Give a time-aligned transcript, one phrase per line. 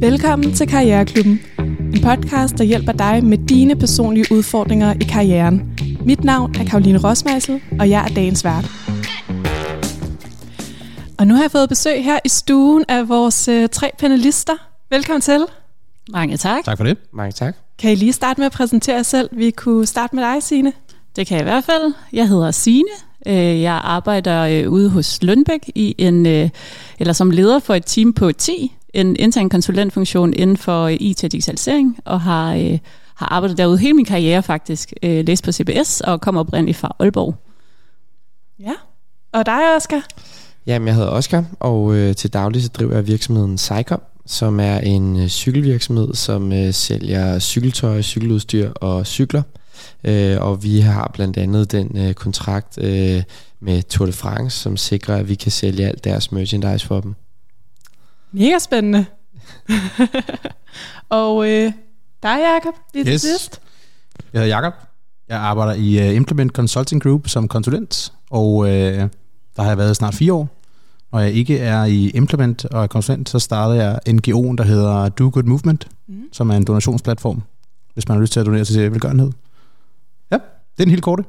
[0.00, 1.40] Velkommen til Karriereklubben.
[1.94, 5.78] En podcast, der hjælper dig med dine personlige udfordringer i karrieren.
[6.04, 8.64] Mit navn er Karoline Rosmeisel, og jeg er dagens vært.
[11.18, 14.52] Og nu har jeg fået besøg her i stuen af vores øh, tre panelister.
[14.90, 15.44] Velkommen til.
[16.12, 16.64] Mange tak.
[16.64, 16.98] Tak for det.
[17.12, 17.56] Mange tak.
[17.78, 19.28] Kan I lige starte med at præsentere jer selv?
[19.32, 20.72] Vi kunne starte med dig, Signe.
[21.16, 21.94] Det kan jeg i hvert fald.
[22.12, 22.88] Jeg hedder Sine.
[23.26, 26.48] Øh, jeg arbejder øh, ude hos Lønbæk i en, øh,
[26.98, 31.32] eller som leder for et team på 10, en intern konsulentfunktion inden for IT og
[31.32, 32.52] digitalisering, og har,
[33.14, 37.34] har arbejdet derude hele min karriere faktisk, læst på CBS og kommer oprindeligt fra Aalborg.
[38.58, 38.72] Ja,
[39.32, 40.02] og dig, Oscar?
[40.66, 44.78] Jamen, jeg hedder Oscar, og øh, til daglig så driver jeg virksomheden Cycom, som er
[44.78, 49.42] en øh, cykelvirksomhed, som øh, sælger cykeltøj, cykeludstyr og cykler.
[50.04, 53.22] Øh, og vi har blandt andet den øh, kontrakt øh,
[53.60, 57.14] med Tour de France, som sikrer, at vi kan sælge alt deres merchandise for dem.
[58.32, 59.06] Mega spændende.
[61.08, 61.72] og øh,
[62.22, 63.22] dig, Jacob, lige yes.
[63.22, 63.60] til sidst.
[64.32, 64.72] Jeg hedder Jacob.
[65.28, 69.96] Jeg arbejder i uh, Implement Consulting Group som konsulent, og uh, der har jeg været
[69.96, 70.48] snart fire år.
[71.12, 75.08] Når jeg ikke er i Implement og er konsulent, så startede jeg NGO'en, der hedder
[75.08, 76.22] Do Good Movement, mm.
[76.32, 77.42] som er en donationsplatform,
[77.94, 79.32] hvis man har lyst til at donere til velgørenhed.
[80.30, 81.24] Ja, det er en helt korte.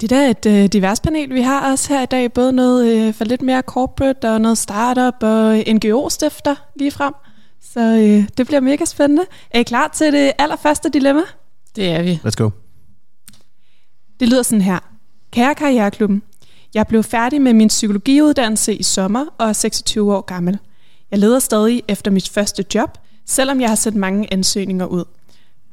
[0.00, 2.32] Det er et øh, divers panel, vi har også her i dag.
[2.32, 7.14] Både noget øh, for lidt mere corporate og noget startup og NGO-stifter lige frem.
[7.60, 9.22] Så øh, det bliver mega spændende.
[9.50, 11.22] Er I klar til det allerførste dilemma?
[11.76, 12.20] Det er vi.
[12.24, 12.50] Let's go.
[14.20, 14.78] Det lyder sådan her.
[15.30, 16.22] Kære Karriereklubben,
[16.74, 20.58] jeg blev færdig med min psykologiuddannelse i sommer og er 26 år gammel.
[21.10, 25.04] Jeg leder stadig efter mit første job, selvom jeg har sendt mange ansøgninger ud.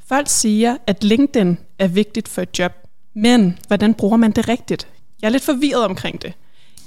[0.08, 2.72] Folk siger, at LinkedIn er vigtigt for et job,
[3.14, 4.88] men hvordan bruger man det rigtigt?
[5.22, 6.34] Jeg er lidt forvirret omkring det.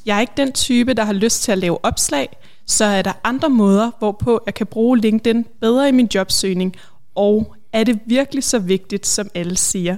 [0.06, 2.28] Jeg er ikke den type, der har lyst til at lave opslag,
[2.66, 6.77] så er der andre måder, hvorpå jeg kan bruge LinkedIn bedre i min jobsøgning,
[7.14, 9.97] og er det virkelig så vigtigt, som alle siger?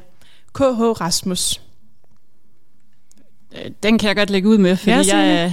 [0.55, 1.61] KH Rasmus.
[3.53, 5.53] Øh, den kan jeg godt lægge ud med, fordi ja, jeg er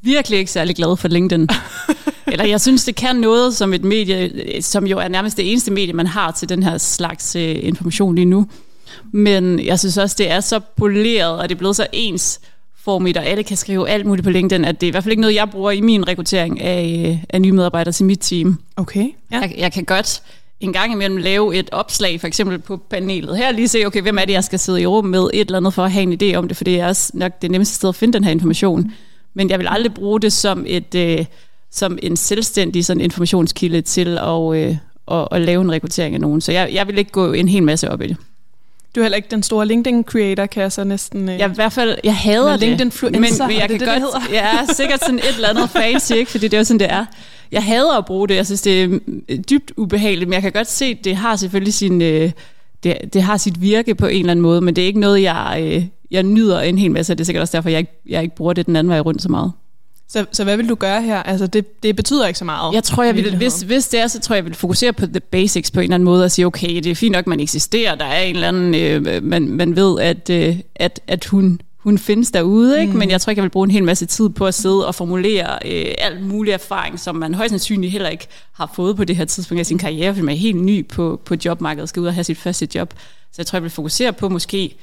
[0.00, 1.48] virkelig ikke særlig glad for LinkedIn.
[2.32, 5.70] Eller jeg synes, det kan noget som et medie, som jo er nærmest det eneste
[5.70, 8.48] medie, man har til den her slags uh, information lige nu.
[9.12, 12.40] Men jeg synes også, det er så poleret, og det er blevet så ens
[12.76, 15.12] formigt, og alle kan skrive alt muligt på LinkedIn, at det er i hvert fald
[15.12, 18.58] ikke noget, jeg bruger i min rekruttering af, øh, af nye medarbejdere til mit team.
[18.76, 19.06] Okay.
[19.32, 19.40] Ja.
[19.40, 20.22] Jeg, jeg kan godt
[20.60, 24.18] en gang imellem lave et opslag, for eksempel på panelet her, lige se, okay, hvem
[24.18, 26.22] er det, jeg skal sidde i rum med, et eller andet for at have en
[26.22, 28.30] idé om det, for det er også nok det nemmeste sted at finde den her
[28.30, 28.92] information.
[29.34, 31.24] Men jeg vil aldrig bruge det som et øh,
[31.72, 34.76] som en selvstændig sådan informationskilde til at, øh,
[35.10, 36.40] at, at lave en rekruttering af nogen.
[36.40, 38.16] Så jeg, jeg vil ikke gå en hel masse op i det.
[38.94, 41.28] Du er heller ikke den store LinkedIn-creator, kan jeg så næsten...
[41.28, 42.60] Øh, jeg, i hvert fald, jeg hader det.
[42.60, 45.48] LinkedIn-influencer, men, men jeg kan det, godt, det, det jeg er sikkert sådan et eller
[45.48, 46.30] andet fancy, ikke?
[46.30, 47.04] fordi det er jo sådan, det er.
[47.52, 48.36] Jeg hader at bruge det.
[48.36, 51.74] Jeg synes, det er dybt ubehageligt, men jeg kan godt se, at det har selvfølgelig
[51.74, 52.02] sin...
[52.02, 52.30] Øh,
[52.84, 55.22] det, det har sit virke på en eller anden måde, men det er ikke noget,
[55.22, 57.14] jeg, øh, jeg nyder en hel masse.
[57.14, 59.22] Det er sikkert også derfor, jeg ikke, jeg ikke bruger det den anden vej rundt
[59.22, 59.52] så meget.
[60.12, 61.22] Så, så hvad vil du gøre her?
[61.22, 62.74] Altså, det, det betyder ikke så meget.
[62.74, 65.06] Jeg tror, jeg vil, hvis, hvis det er, så tror jeg, jeg vil fokusere på
[65.06, 67.40] the basics på en eller anden måde, og sige, okay, det er fint nok, man
[67.40, 71.60] eksisterer, der er en eller anden, øh, man, man ved, at, øh, at, at hun,
[71.78, 72.92] hun findes derude, ikke?
[72.92, 72.98] Mm.
[72.98, 74.94] men jeg tror ikke, jeg vil bruge en hel masse tid på at sidde og
[74.94, 79.16] formulere øh, alt mulig erfaring, som man højst sandsynligt heller ikke har fået på det
[79.16, 82.06] her tidspunkt af sin karriere, fordi man er helt ny på, på jobmarkedet, skal ud
[82.06, 82.94] og have sit første job.
[83.32, 84.76] Så jeg tror, jeg vil fokusere på måske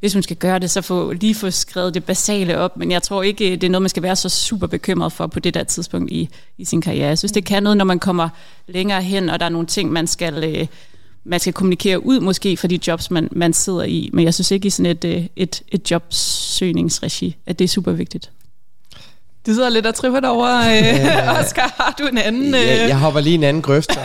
[0.00, 2.76] hvis hun skal gøre det, så få, lige få skrevet det basale op.
[2.76, 5.40] Men jeg tror ikke, det er noget, man skal være så super bekymret for på
[5.40, 6.28] det der tidspunkt i,
[6.58, 7.08] i sin karriere.
[7.08, 8.28] Jeg synes, det kan noget, når man kommer
[8.66, 10.66] længere hen, og der er nogle ting, man skal, øh,
[11.24, 14.10] man skal kommunikere ud måske for de jobs, man, man sidder i.
[14.12, 17.92] Men jeg synes ikke i sådan et, øh, et, et jobsøgningsregi, at det er super
[17.92, 18.30] vigtigt.
[19.46, 21.74] Du sidder lidt og tripper derovre, øh, Oscar.
[21.76, 22.54] Har du en anden?
[22.54, 22.60] Øh...
[22.60, 23.98] Jeg, jeg hopper lige en anden grøft.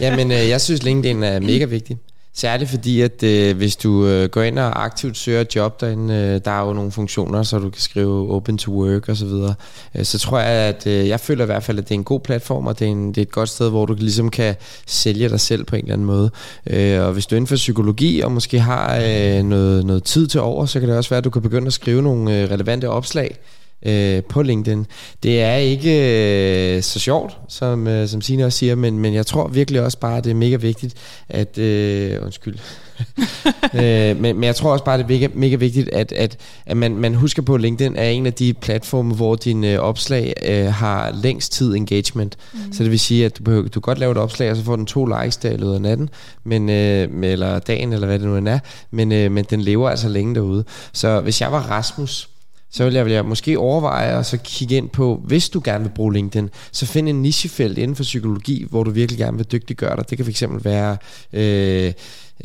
[0.00, 1.98] Jamen, øh, jeg synes, LinkedIn er mega vigtig.
[2.36, 6.40] Særligt fordi, at øh, hvis du øh, går ind og aktivt søger job derinde, øh,
[6.44, 9.54] der er jo nogle funktioner, så du kan skrive open to work og så videre.
[9.94, 12.04] Øh, så tror jeg, at øh, jeg føler i hvert fald, at det er en
[12.04, 14.54] god platform, og det er, en, det er et godt sted, hvor du ligesom kan
[14.86, 16.30] sælge dig selv på en eller anden måde.
[16.66, 20.26] Øh, og hvis du er inden for psykologi og måske har øh, noget, noget tid
[20.26, 22.50] til over, så kan det også være, at du kan begynde at skrive nogle øh,
[22.50, 23.38] relevante opslag
[23.84, 24.86] øh, på LinkedIn.
[25.22, 29.26] Det er ikke øh, så sjovt, som, øh, som Signe også siger, men, men jeg
[29.26, 30.94] tror virkelig også bare, at det er mega vigtigt,
[31.28, 31.58] at...
[31.58, 32.58] Øh, undskyld.
[33.80, 36.36] øh, men, men jeg tror også bare, det er mega, mega vigtigt, at, at,
[36.66, 39.78] at man, man husker på, at LinkedIn er en af de platforme, hvor din øh,
[39.78, 42.36] opslag øh, har længst tid engagement.
[42.52, 42.72] Mm.
[42.72, 44.76] Så det vil sige, at du, du kan godt lave et opslag, og så får
[44.76, 46.10] den to likes der i løbet af natten,
[46.44, 48.58] men, øh, eller dagen, eller hvad det nu end er,
[48.90, 50.64] men, øh, men den lever altså længe derude.
[50.92, 52.28] Så hvis jeg var Rasmus,
[52.74, 55.84] så vil jeg, vil jeg måske overveje at så kigge ind på, hvis du gerne
[55.84, 59.46] vil bruge LinkedIn, så find en nichefelt inden for psykologi, hvor du virkelig gerne vil
[59.52, 60.10] dygtiggøre dig.
[60.10, 60.96] Det kan fx være
[61.32, 61.92] øh,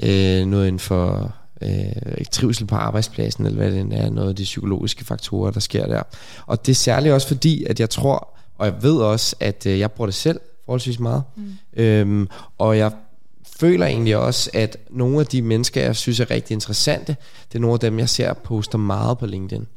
[0.03, 4.43] øh, noget inden for øh, trivsel på arbejdspladsen, eller hvad det er, noget af de
[4.43, 6.03] psykologiske faktorer, der sker der.
[6.45, 9.79] Og det er særligt også fordi, at jeg tror, og jeg ved også, at øh,
[9.79, 11.53] jeg bruger det selv forholdsvis meget, mm.
[11.73, 12.27] øhm,
[12.57, 12.91] og jeg
[13.59, 17.15] føler egentlig også, at nogle af de mennesker, jeg synes er rigtig interessante,
[17.51, 19.67] det er nogle af dem, jeg ser poster meget på LinkedIn.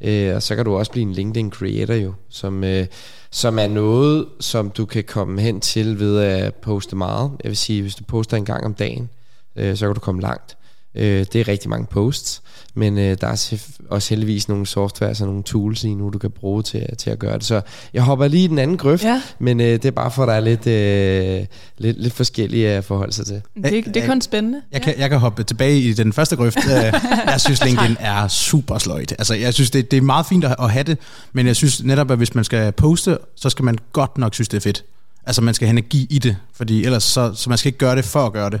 [0.00, 2.86] Øh, og så kan du også blive en LinkedIn creator jo, som, øh,
[3.30, 7.32] som er noget, som du kan komme hen til ved at poste meget.
[7.44, 9.10] Jeg vil sige, hvis du poster en gang om dagen,
[9.56, 10.56] øh, så kan du komme langt.
[10.94, 12.42] Øh, det er rigtig mange posts,
[12.74, 13.56] men øh, der er
[13.90, 17.18] også heldigvis nogle software og nogle tools i nu, du kan bruge til, til at
[17.18, 17.44] gøre det.
[17.44, 17.60] Så
[17.94, 19.22] jeg hopper lige i den anden grøft, ja.
[19.38, 21.46] men øh, det er bare for, at der er lidt, øh,
[21.78, 23.42] lidt, lidt forskellige at forholde sig til.
[23.62, 24.62] Det, det er kun spændende.
[24.72, 26.58] Jeg, kan, jeg kan hoppe tilbage i den første grøft.
[27.26, 29.12] jeg synes, LinkedIn er super sløjt.
[29.12, 30.98] Altså, jeg synes, det, det er meget fint at have det,
[31.32, 34.48] men jeg synes netop, at hvis man skal poste, så skal man godt nok synes,
[34.48, 34.84] det er fedt.
[35.26, 37.96] Altså, man skal have energi i det, fordi ellers så, så man skal ikke gøre
[37.96, 38.60] det for at gøre det.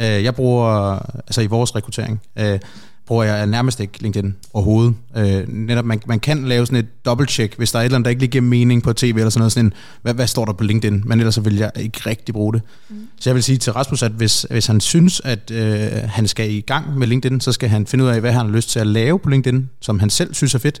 [0.00, 2.58] Øh, jeg bruger, altså i vores rekruttering, øh,
[3.06, 4.94] bruger jeg nærmest ikke LinkedIn overhovedet.
[5.16, 8.04] Øh, netop man, man kan lave sådan et dobbeltcheck, hvis der er et eller andet,
[8.04, 9.72] der ikke lige giver mening på tv eller sådan noget, sådan en,
[10.02, 11.02] hvad, hvad står der på LinkedIn?
[11.06, 12.62] Men ellers så vil jeg ikke rigtig bruge det.
[12.88, 12.96] Mm.
[13.20, 16.50] Så jeg vil sige til Rasmus, at hvis, hvis han synes, at øh, han skal
[16.50, 18.80] i gang med LinkedIn, så skal han finde ud af, hvad han har lyst til
[18.80, 20.80] at lave på LinkedIn, som han selv synes er fedt.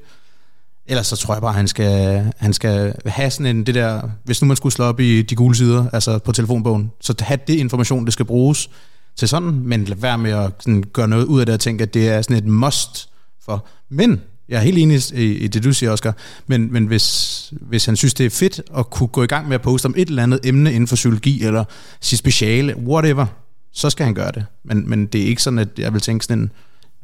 [0.86, 4.02] Ellers så tror jeg bare, at han skal, han skal have sådan en, det der,
[4.24, 7.38] hvis nu man skulle slå op i de gule sider, altså på telefonbogen, så have
[7.46, 8.70] det information, det skal bruges
[9.16, 11.82] til sådan, men lad være med at sådan, gøre noget ud af det og tænke,
[11.82, 13.08] at det er sådan et must
[13.44, 13.66] for.
[13.90, 16.16] Men jeg er helt enig i, i det, du siger, Oscar.
[16.46, 19.54] Men, men hvis, hvis han synes, det er fedt at kunne gå i gang med
[19.54, 21.64] at poste om et eller andet emne inden for psykologi, eller
[22.00, 23.26] sit speciale, whatever,
[23.72, 24.46] så skal han gøre det.
[24.64, 26.50] Men, men det er ikke sådan, at jeg vil tænke sådan en,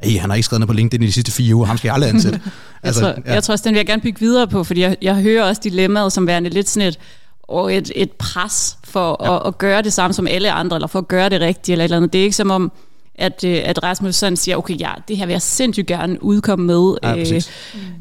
[0.03, 1.89] Ej, han har ikke skrevet noget på LinkedIn i de sidste fire uger, ham skal
[1.89, 2.41] jeg aldrig ansætte.
[2.83, 3.35] altså, jeg, tror, ja.
[3.35, 5.61] jeg tror også, den vil jeg gerne bygge videre på, fordi jeg, jeg hører også
[5.65, 6.99] dilemmaet som værende lidt sådan et,
[7.43, 9.37] og et, et pres for ja.
[9.37, 11.85] at, at gøre det samme som alle andre, eller for at gøre det rigtigt, eller
[11.85, 12.13] et eller andet.
[12.13, 12.73] Det er ikke som om,
[13.15, 16.67] at, øh, at Rasmus sådan siger, okay, ja, det her vil jeg sindssygt gerne udkomme
[16.67, 17.43] med ja, øh,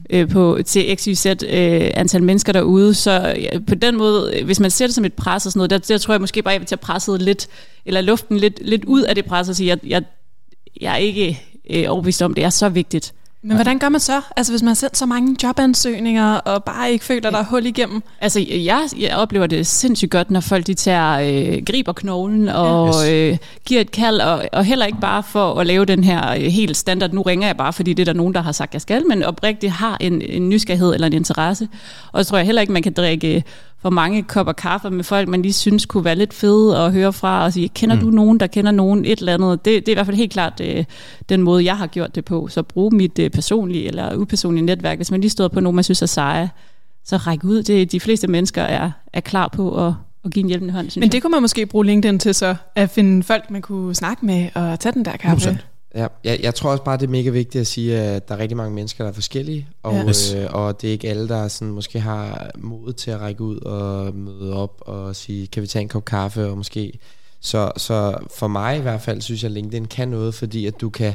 [0.09, 1.35] øh, på, til XYZ øh,
[1.93, 2.93] antal mennesker derude.
[2.93, 5.69] Så ja, på den måde, hvis man ser det som et pres og sådan noget,
[5.69, 7.47] der, der tror jeg måske bare, jeg vil tage presset lidt,
[7.85, 10.03] eller luften lidt, lidt ud af det pres og sige, at jeg,
[10.81, 13.13] jeg er ikke øh, overbevist om, det er så vigtigt.
[13.43, 14.21] Men hvordan gør man så?
[14.37, 17.65] Altså hvis man har sendt så mange jobansøgninger, og bare ikke føler, der er hul
[17.65, 18.03] igennem?
[18.21, 22.87] Altså jeg, jeg oplever det sindssygt godt, når folk de tager, øh, griber knoglen og
[22.87, 23.09] yes.
[23.09, 26.41] øh, giver et kald, og, og heller ikke bare for at lave den her øh,
[26.41, 28.81] helt standard, nu ringer jeg bare, fordi det er der nogen, der har sagt, jeg
[28.81, 31.67] skal, men oprigtigt har en, en nysgerrighed eller en interesse.
[32.11, 33.43] Og så tror jeg heller ikke, man kan drikke
[33.81, 37.13] for mange kopper kaffe med folk, man lige synes kunne være lidt fede at høre
[37.13, 38.01] fra, og sige, kender mm.
[38.01, 39.65] du nogen, der kender nogen, et eller andet.
[39.65, 40.83] Det, det er i hvert fald helt klart øh,
[41.29, 42.47] den måde, jeg har gjort det på.
[42.47, 45.83] Så brug mit øh, personlige eller upersonlige netværk, hvis man lige står på nogen, man
[45.83, 46.49] synes er seje,
[47.05, 47.63] så ræk ud.
[47.63, 49.93] Det, de fleste mennesker er, er klar på at,
[50.25, 50.99] at give en hjælpende hånd.
[50.99, 51.21] Men det jeg.
[51.21, 54.79] kunne man måske bruge LinkedIn til så, at finde folk, man kunne snakke med og
[54.79, 55.59] tage den der kaffe.
[55.95, 58.39] Ja, jeg, jeg tror også bare, det er mega vigtigt at sige, at der er
[58.39, 60.09] rigtig mange mennesker, der er forskellige, og, ja.
[60.09, 60.33] yes.
[60.33, 63.57] øh, og det er ikke alle, der sådan, måske har mod til at række ud
[63.57, 66.99] og møde op og sige, kan vi tage en kop kaffe, og måske...
[67.43, 70.81] Så, så for mig i hvert fald, synes jeg, at LinkedIn kan noget, fordi at
[70.81, 71.13] du kan,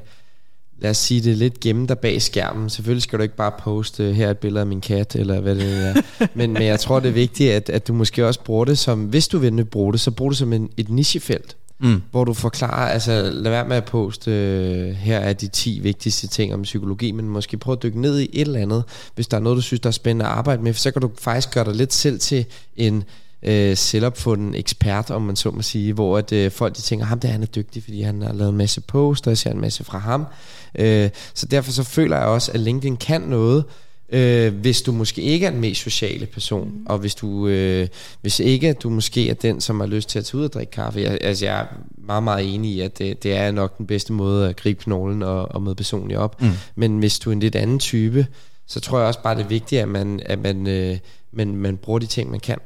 [0.79, 2.71] lad os sige det, lidt gemme dig bag skærmen.
[2.71, 5.87] Selvfølgelig skal du ikke bare poste, her et billede af min kat, eller hvad det
[5.87, 6.03] er.
[6.35, 9.05] men, men jeg tror, det er vigtigt, at, at du måske også bruger det som,
[9.05, 12.03] hvis du vil bruge det, så brug det som en, et nichefelt mm.
[12.11, 16.27] hvor du forklarer, altså lad være med at poste, øh, her er de 10 vigtigste
[16.27, 19.37] ting om psykologi, men måske prøv at dykke ned i et eller andet, hvis der
[19.37, 21.55] er noget, du synes, der er spændende at arbejde med, for så kan du faktisk
[21.55, 23.05] gøre dig lidt selv til en
[23.43, 27.21] øh, selvopfunden ekspert, om man så må sige, hvor at, øh, folk de tænker, ham
[27.21, 29.85] der han er dygtig, fordi han har lavet en masse poster, jeg ser en masse
[29.85, 30.27] fra ham.
[30.79, 33.65] Øh, så derfor så føler jeg også, at LinkedIn kan noget,
[34.09, 36.87] øh, hvis du måske ikke er den mest sociale person, mm.
[36.87, 37.89] og hvis du øh,
[38.21, 40.71] hvis ikke du måske er den, som har lyst til at tage ud og drikke
[40.71, 41.01] kaffe.
[41.01, 41.67] Jeg, altså jeg er
[41.99, 45.23] meget, meget enig i, at det, det er nok den bedste måde at gribe knoglen
[45.23, 46.43] og, og møde personligt op.
[46.43, 46.51] Mm.
[46.75, 48.27] Men hvis du er en lidt anden type,
[48.67, 50.99] så tror jeg også bare, det er vigtigt, at man, at man, øh,
[51.33, 52.59] man, man bruger de ting, man kan.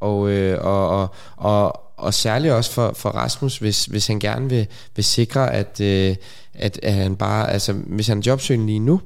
[0.00, 4.48] Og, øh, og, og, og, og særligt også for, for Rasmus, hvis, hvis han gerne
[4.48, 6.16] vil, vil sikre, at, øh,
[6.54, 9.00] at, at han bare, altså hvis han er jobsøgende lige nu,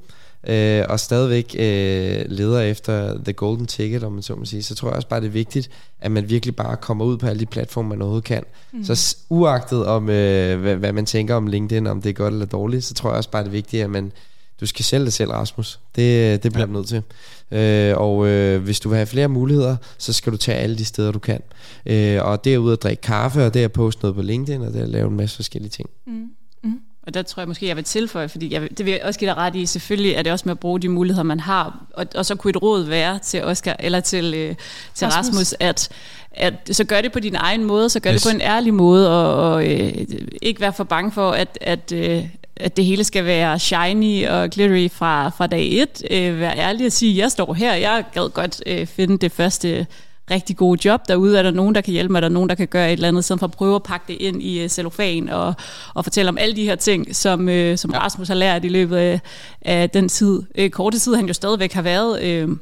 [0.49, 4.75] øh, og stadigvæk øh, leder efter the golden ticket, om man så må sige, så
[4.75, 7.40] tror jeg også bare, det er vigtigt, at man virkelig bare kommer ud på alle
[7.40, 8.45] de platforme, man overhovedet kan.
[8.73, 8.85] Mm.
[8.85, 12.47] Så uagtet om, øh, hvad, hvad man tænker om LinkedIn, om det er godt eller
[12.47, 14.12] dårligt, så tror jeg også bare, det er vigtigt, at man,
[14.61, 15.81] du skal sælge dig selv, Rasmus.
[15.97, 16.73] Det, det bliver ja.
[16.73, 17.02] nødt til.
[17.50, 20.85] Øh, og øh, hvis du vil have flere muligheder, så skal du tage alle de
[20.85, 21.40] steder, du kan.
[21.87, 24.73] Øh, og er ud at drikke kaffe, og det at poste noget på LinkedIn, og
[24.73, 25.90] det at lave en masse forskellige ting.
[26.07, 26.31] Mm.
[26.62, 26.81] Mm.
[27.09, 29.31] Og der tror jeg måske, jeg vil tilføje, fordi jeg, det vil jeg også give
[29.31, 32.07] dig ret i, selvfølgelig er det også med at bruge de muligheder, man har, og,
[32.15, 34.55] og så kunne et råd være til Oscar, eller til, øh,
[34.95, 35.88] til Rasmus, Rasmus at,
[36.33, 38.23] at så gør det på din egen måde, så gør yes.
[38.23, 39.95] det på en ærlig måde, og, og øh,
[40.43, 42.25] ikke være for bange for, at, at, øh,
[42.57, 46.03] at det hele skal være shiny og glittery fra, fra dag et.
[46.11, 49.87] Øh, vær ærlig og sige, jeg står her, jeg gad godt øh, finde det første
[50.31, 51.39] rigtig gode job derude.
[51.39, 52.19] Er der nogen, der kan hjælpe mig?
[52.19, 53.25] Er der nogen, der kan gøre et eller andet?
[53.25, 55.55] Sådan for at prøve at pakke det ind i uh, cellofan og,
[55.95, 57.99] og fortælle om alle de her ting, som, uh, som ja.
[57.99, 59.21] Rasmus har lært i løbet af,
[59.63, 60.43] af den tid.
[60.59, 62.57] Uh, korte tid, han jo stadigvæk har været uh,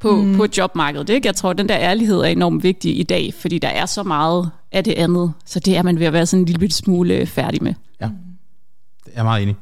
[0.00, 0.36] på, mm.
[0.36, 1.08] på jobmarkedet.
[1.08, 1.26] Ikke?
[1.26, 4.02] Jeg tror, at den der ærlighed er enormt vigtig i dag, fordi der er så
[4.02, 5.32] meget af det andet.
[5.46, 7.74] Så det er man ved at være sådan en lille smule færdig med.
[8.00, 8.08] Ja,
[9.06, 9.56] jeg er meget enig.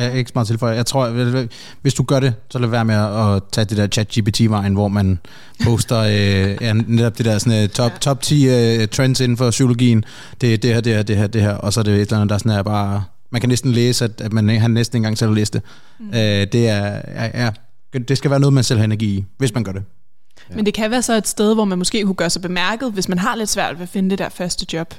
[0.00, 0.76] Jeg er ikke smart tilføje.
[0.76, 1.08] Jeg tror,
[1.82, 4.88] hvis du gør det, så lad være med at tage det der chat GPT-vejen, hvor
[4.88, 5.18] man
[5.64, 7.96] poster øh, ja, netop det der sådan, uh, top, ja.
[7.98, 10.04] top 10 uh, øh, trends inden for psykologien.
[10.40, 11.54] Det er det her, det her, det her, det her.
[11.54, 13.04] Og så er det et eller andet, der sådan er bare...
[13.30, 15.62] Man kan næsten læse, at, at man han næsten ikke engang selv har læst det.
[15.98, 16.08] Mm.
[16.08, 17.50] Uh, det, er, ja, ja,
[17.98, 19.82] det skal være noget, man selv har energi i, hvis man gør det.
[20.50, 20.56] Ja.
[20.56, 23.08] Men det kan være så et sted, hvor man måske kunne gøre sig bemærket, hvis
[23.08, 24.94] man har lidt svært ved at finde det der første job.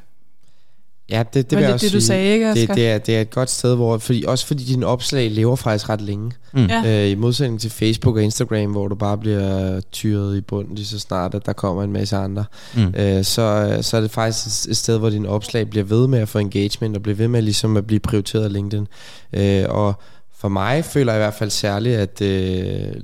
[1.10, 2.08] Ja, det, det vil jeg også det, du sige.
[2.08, 4.86] sagde, ikke, det, det, er, det er et godt sted, hvor, fordi, også fordi dine
[4.86, 6.32] opslag lever faktisk ret længe.
[6.54, 6.66] Mm.
[6.66, 7.04] Ja.
[7.04, 10.86] Øh, I modsætning til Facebook og Instagram, hvor du bare bliver tyret i bunden lige
[10.86, 12.46] så snart, at der kommer en masse andre.
[12.76, 12.94] Mm.
[12.98, 16.30] Øh, så, så er det faktisk et sted, hvor dine opslag bliver ved med at
[16.30, 18.88] få engagement, og bliver ved med ligesom at blive prioriteret af LinkedIn.
[19.34, 19.94] Øh, og
[20.38, 22.94] for mig føler jeg i hvert fald særligt, at øh,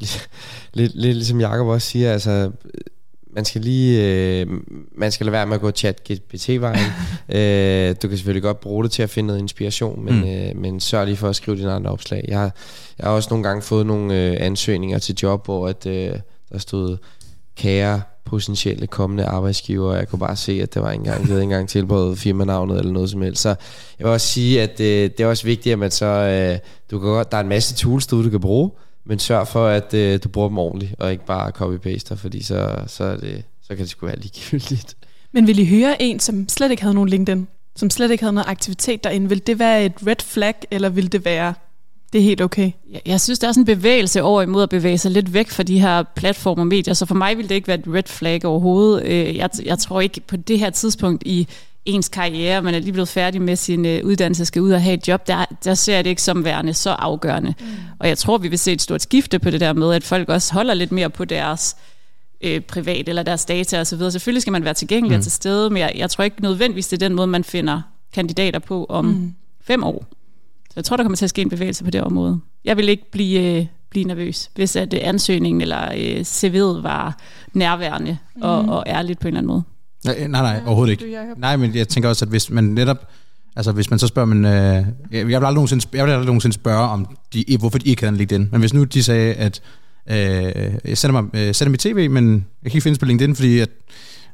[0.73, 2.51] lidt, lidt ligesom Jacob også siger, altså
[3.37, 4.47] man skal lige, øh,
[4.95, 6.91] man skal lade være med at gå chat GPT-vejen.
[7.35, 10.29] øh, du kan selvfølgelig godt bruge det til at finde noget inspiration, men, mm.
[10.29, 12.25] øh, men sørg lige for at skrive dine andre opslag.
[12.27, 12.51] Jeg har,
[12.99, 16.13] jeg har også nogle gange fået nogle øh, ansøgninger til job, hvor at, øh,
[16.51, 16.97] der stod
[17.55, 21.27] kære potentielle kommende arbejdsgiver, og jeg kunne bare se, at det var ikke engang, jeg
[21.27, 23.41] havde ikke engang tilbudt firmanavnet eller noget som helst.
[23.41, 23.49] Så
[23.99, 26.59] jeg vil også sige, at øh, det er også vigtigt, at man så, øh,
[26.91, 28.71] du kan godt, der er en masse tools, du, du kan bruge,
[29.07, 32.75] men sørg for, at øh, du bruger dem ordentligt, og ikke bare copy-paster, fordi så,
[32.87, 34.97] så, er det, så kan det sgu være ligegyldigt.
[35.33, 38.33] Men vil I høre en, som slet ikke havde nogen LinkedIn, som slet ikke havde
[38.33, 41.53] noget aktivitet derinde, vil det være et red flag, eller vil det være,
[42.13, 42.71] det er helt okay?
[42.91, 45.49] Jeg, jeg synes, der er sådan en bevægelse over imod at bevæge sig lidt væk
[45.49, 48.03] fra de her platformer og medier, så for mig vil det ikke være et red
[48.03, 49.03] flag overhovedet.
[49.05, 51.47] Øh, jeg, jeg tror ikke på det her tidspunkt i
[51.87, 54.93] ens karriere, man er lige blevet færdig med sin øh, uddannelse, skal ud og have
[54.93, 57.53] et job, der, der ser jeg det ikke som værende så afgørende.
[57.59, 57.65] Mm.
[57.99, 60.29] Og jeg tror, vi vil se et stort skifte på det der med, at folk
[60.29, 61.77] også holder lidt mere på deres
[62.41, 64.11] øh, privat eller deres data osv.
[64.11, 65.23] Selvfølgelig skal man være tilgængelig mm.
[65.23, 67.81] til stede, men jeg, jeg tror ikke nødvendigvis, det er den måde, man finder
[68.13, 69.35] kandidater på om mm.
[69.61, 70.05] fem år.
[70.63, 72.39] Så jeg tror, der kommer til at ske en bevægelse på det område.
[72.65, 77.17] Jeg vil ikke blive, øh, blive nervøs, hvis at øh, ansøgningen eller øh, CV'et var
[77.53, 78.41] nærværende mm.
[78.41, 79.63] og, og ærligt på en eller anden måde.
[80.07, 81.17] Nej, nej, nej overhovedet ikke.
[81.37, 82.97] Nej, men jeg tænker også, at hvis man netop...
[83.55, 86.53] Altså hvis man så spørger, men, øh, jeg, vil aldrig nogensinde, jeg vil aldrig nogensinde
[86.53, 88.49] spørge, om de, hvorfor de ikke havde LinkedIn.
[88.51, 89.61] Men hvis nu de sagde, at
[90.09, 90.15] øh,
[90.85, 93.59] jeg sender, mig, øh, sender mit tv, men jeg kan ikke findes på LinkedIn, fordi
[93.59, 93.69] at,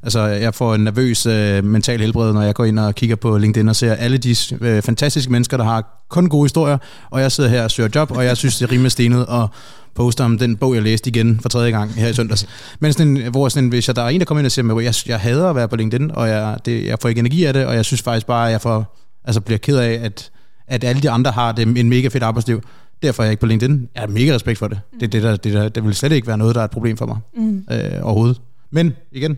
[0.04, 3.38] altså, jeg får en nervøs øh, mental helbred, når jeg går ind og kigger på
[3.38, 6.78] LinkedIn og ser alle de øh, fantastiske mennesker, der har kun gode historier,
[7.10, 9.50] og jeg sidder her og søger job, og jeg synes, det er rimelig stenet, og
[9.96, 12.48] poster om den bog, jeg læste igen for tredje gang her i søndags.
[12.80, 14.52] Men sådan en, hvor sådan en, hvis jeg, der er en, der kommer ind og
[14.52, 17.20] siger, at jeg, jeg hader at være på LinkedIn, og jeg, det, jeg får ikke
[17.20, 20.00] energi af det, og jeg synes faktisk bare, at jeg får, altså bliver ked af,
[20.04, 20.32] at,
[20.68, 22.62] at alle de andre har det, en mega fedt arbejdsliv.
[23.04, 23.90] Derfor er jeg ikke på LinkedIn.
[23.96, 24.80] Jeg har mega respekt for det.
[24.94, 25.00] Mm.
[25.00, 26.98] Det, det, der, det, der, det vil slet ikke være noget, der er et problem
[26.98, 27.66] for mig mm.
[27.72, 28.42] øh, overhovedet.
[28.72, 29.38] Men igen,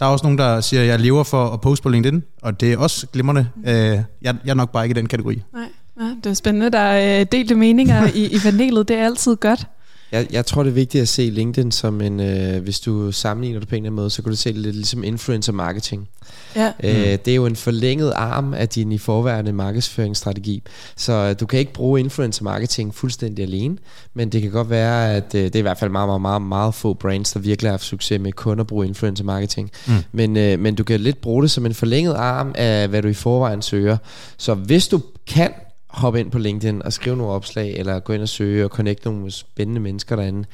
[0.00, 2.60] der er også nogen, der siger, at jeg lever for at poste på LinkedIn, og
[2.60, 3.48] det er også glimrende.
[3.56, 3.62] Mm.
[3.68, 5.42] Øh, jeg, jeg er nok bare ikke i den kategori.
[5.52, 5.68] Nej,
[6.00, 6.70] ja, det er spændende.
[6.70, 8.88] Der er delte meninger i, i panelet.
[8.88, 9.66] Det er altid godt.
[10.12, 13.60] Jeg, jeg tror, det er vigtigt at se LinkedIn som en, øh, hvis du sammenligner
[13.60, 16.08] det på en eller anden måde, så kan du se det lidt ligesom influencer marketing.
[16.56, 16.72] Ja.
[16.84, 17.18] Øh, mm.
[17.24, 20.62] Det er jo en forlænget arm af din i forværende markedsføringsstrategi.
[20.96, 23.76] Så øh, du kan ikke bruge influencer marketing fuldstændig alene,
[24.14, 26.42] men det kan godt være, at øh, det er i hvert fald meget, meget, meget,
[26.42, 29.70] meget få brands, der virkelig har haft succes med kun at bruge influencer marketing.
[29.86, 29.94] Mm.
[30.12, 33.08] Men, øh, men du kan lidt bruge det som en forlænget arm af, hvad du
[33.08, 33.96] i forvejen søger.
[34.36, 35.50] Så hvis du kan
[35.98, 39.04] hoppe ind på LinkedIn og skrive nogle opslag, eller gå ind og søge og connecte
[39.04, 40.44] nogle spændende mennesker derinde,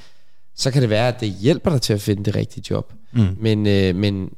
[0.54, 2.92] så kan det være, at det hjælper dig til at finde det rigtige job.
[3.12, 3.36] Mm.
[3.40, 4.30] Men, øh, men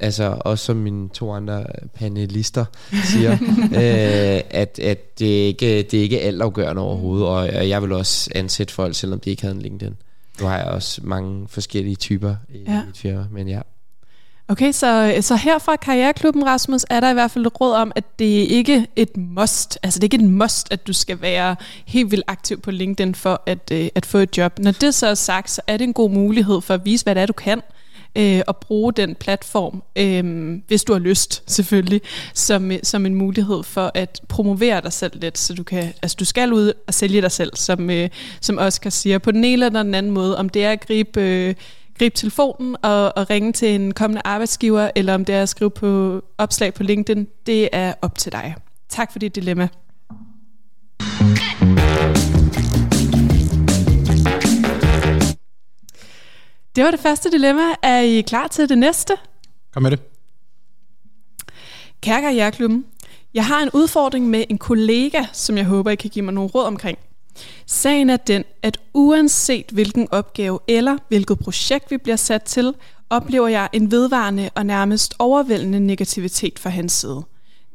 [0.00, 1.64] altså også som mine to andre
[1.94, 2.64] panelister
[3.04, 3.32] siger,
[3.82, 8.74] øh, at, at det, ikke, det er ikke altafgørende overhovedet, og jeg vil også ansætte
[8.74, 9.96] folk, selvom de ikke havde en LinkedIn.
[10.40, 12.84] Nu har jeg også mange forskellige typer i ja.
[12.86, 13.60] mit firma, men ja.
[14.52, 17.92] Okay, så, så her fra Karriereklubben, Rasmus, er der i hvert fald et råd om,
[17.96, 21.20] at det er ikke et must, altså det er ikke et must, at du skal
[21.20, 21.56] være
[21.86, 24.58] helt vildt aktiv på LinkedIn for at, øh, at få et job.
[24.58, 27.14] Når det så er sagt, så er det en god mulighed for at vise, hvad
[27.14, 27.62] det er, du kan.
[28.16, 32.00] øh, og bruge den platform, øh, hvis du har lyst selvfølgelig,
[32.34, 36.16] som, øh, som en mulighed for at promovere dig selv lidt, så du kan, altså
[36.20, 38.08] du skal ud og sælge dig selv, som, øh,
[38.40, 41.20] som Oscar siger, på den ene eller den anden måde, om det er at gribe...
[41.20, 41.54] Øh,
[41.98, 45.70] gribe telefonen og, og ringe til en kommende arbejdsgiver, eller om det er at skrive
[45.70, 48.54] på opslag på LinkedIn, det er op til dig.
[48.88, 49.68] Tak for dit dilemma.
[56.76, 57.62] Det var det første dilemma.
[57.82, 59.12] Er I klar til det næste?
[59.72, 60.00] Kom med det.
[62.00, 62.86] Kære Karriereklubben,
[63.34, 66.50] jeg har en udfordring med en kollega, som jeg håber, I kan give mig nogle
[66.50, 66.98] råd omkring.
[67.66, 72.74] Sagen er den, at uanset hvilken opgave eller hvilket projekt vi bliver sat til,
[73.10, 77.22] oplever jeg en vedvarende og nærmest overvældende negativitet fra hans side.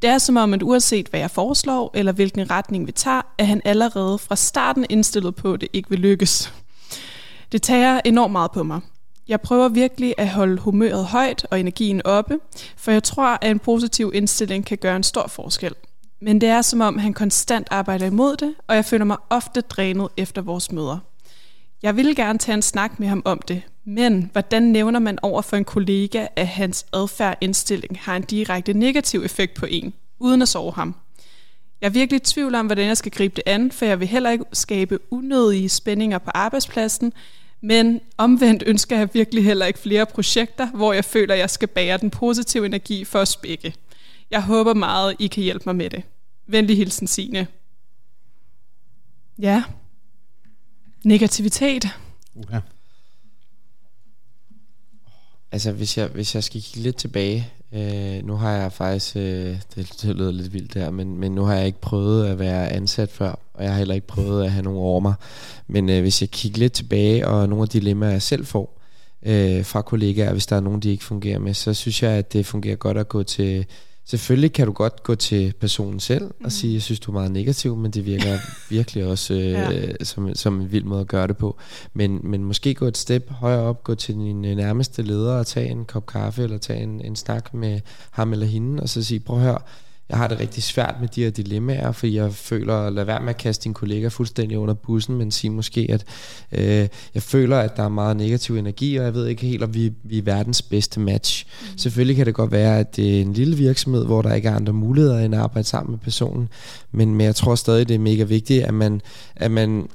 [0.01, 3.43] Det er som om, at uanset hvad jeg foreslår, eller hvilken retning vi tager, er
[3.43, 6.53] han allerede fra starten indstillet på, at det ikke vil lykkes.
[7.51, 8.81] Det tager enormt meget på mig.
[9.27, 12.39] Jeg prøver virkelig at holde humøret højt og energien oppe,
[12.77, 15.73] for jeg tror, at en positiv indstilling kan gøre en stor forskel.
[16.19, 19.61] Men det er som om, han konstant arbejder imod det, og jeg føler mig ofte
[19.61, 20.97] drænet efter vores møder.
[21.83, 25.41] Jeg ville gerne tage en snak med ham om det, men hvordan nævner man over
[25.41, 30.41] for en kollega, at hans adfærd indstilling har en direkte negativ effekt på en, uden
[30.41, 30.95] at sove ham?
[31.81, 34.07] Jeg er virkelig i tvivl om, hvordan jeg skal gribe det an, for jeg vil
[34.07, 37.13] heller ikke skabe unødige spændinger på arbejdspladsen,
[37.61, 41.67] men omvendt ønsker jeg virkelig heller ikke flere projekter, hvor jeg føler, at jeg skal
[41.67, 43.73] bære den positive energi for os begge.
[44.31, 46.03] Jeg håber meget, I kan hjælpe mig med det.
[46.47, 47.47] Venlig hilsen, Signe.
[49.39, 49.63] Ja.
[51.03, 51.85] Negativitet.
[52.35, 52.59] Uh-huh.
[55.51, 59.59] Altså, hvis jeg, hvis jeg skal kigge lidt tilbage, øh, nu har jeg faktisk, øh,
[59.75, 62.69] det, det lyder lidt vildt der, men, men nu har jeg ikke prøvet at være
[62.69, 65.13] ansat før, og jeg har heller ikke prøvet at have nogen over mig.
[65.67, 68.81] Men øh, hvis jeg kigger lidt tilbage, og nogle af de dilemmaer, jeg selv får
[69.23, 72.33] øh, fra kollegaer, hvis der er nogen, de ikke fungerer med, så synes jeg, at
[72.33, 73.65] det fungerer godt at gå til
[74.09, 76.49] Selvfølgelig kan du godt gå til personen selv og mm.
[76.49, 78.37] sige, jeg synes, du er meget negativ, men det virker
[78.75, 80.03] virkelig også øh, ja.
[80.03, 81.57] som, som en vild måde at gøre det på.
[81.93, 85.47] Men, men måske gå et step højere op, gå til din øh, nærmeste leder og
[85.47, 87.79] tage en kop kaffe, eller tage en, en snak med
[88.11, 89.59] ham eller hende, og så sige, prøv at høre,
[90.09, 93.19] jeg har det rigtig svært med de her dilemmaer, fordi jeg føler at lade være
[93.19, 96.05] med at kaste din kollega fuldstændig under bussen, men sige måske, at
[96.51, 99.73] øh, jeg føler, at der er meget negativ energi, og jeg ved ikke helt, om
[99.73, 101.45] vi, vi er verdens bedste match.
[101.45, 101.77] Mm.
[101.77, 104.55] Selvfølgelig kan det godt være, at det er en lille virksomhed, hvor der ikke er
[104.55, 106.49] andre muligheder end at arbejde sammen med personen,
[106.91, 109.01] men, men jeg tror stadig, det er mega vigtigt, at man,
[109.35, 109.87] at man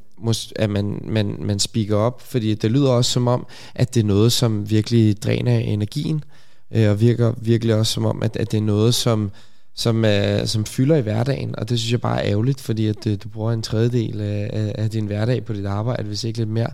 [0.57, 4.05] at man, man, man speaker op, fordi det lyder også som om, at det er
[4.05, 6.25] noget, som virkelig dræner energien,
[6.71, 9.31] øh, og virker virkelig også som om, at, at det er noget, som,
[9.75, 13.07] som, uh, som fylder i hverdagen, og det synes jeg bare er ærgerligt, fordi at
[13.07, 16.49] uh, du bruger en tredjedel af, af din hverdag på dit arbejde, hvis ikke lidt
[16.49, 16.71] mere.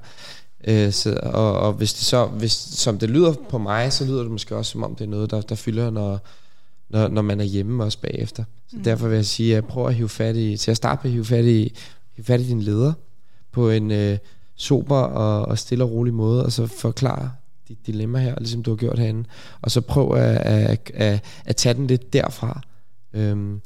[0.69, 4.23] Uh, så, og, og hvis det så, hvis, som det lyder på mig, så lyder
[4.23, 6.21] det måske også som om det er noget, der, der fylder, når,
[6.89, 8.45] når, når man er hjemme også bagefter.
[8.69, 8.83] Så mm.
[8.83, 11.13] derfor vil jeg sige, at prøv at hive fat i, til at starte med at
[11.13, 11.77] hive fat i,
[12.17, 12.93] hive fat i din leder
[13.53, 14.19] på en uh,
[14.57, 17.31] sober og, og stille og rolig måde, og så forklare
[17.69, 19.25] dit dilemma her, ligesom du har gjort herinde,
[19.63, 22.63] og så prøv at, at, at, at tage den lidt derfra,
[23.15, 23.61] Øhm,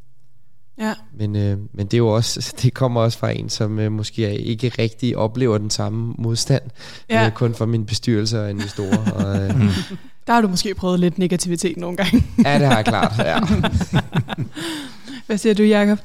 [0.79, 0.95] ja.
[1.19, 4.39] men, øh, men det er jo også det kommer også fra en som øh, måske
[4.39, 6.63] ikke rigtig oplever den samme modstand
[7.11, 7.27] ja.
[7.27, 9.69] øh, kun fra min bestyrelse og investorer og, øh, mm.
[10.27, 12.25] Der har du måske prøvet lidt negativitet nogle gange.
[12.45, 13.13] ja, det har jeg klart.
[13.19, 13.39] Ja.
[15.27, 15.99] Hvad siger du, Jacob?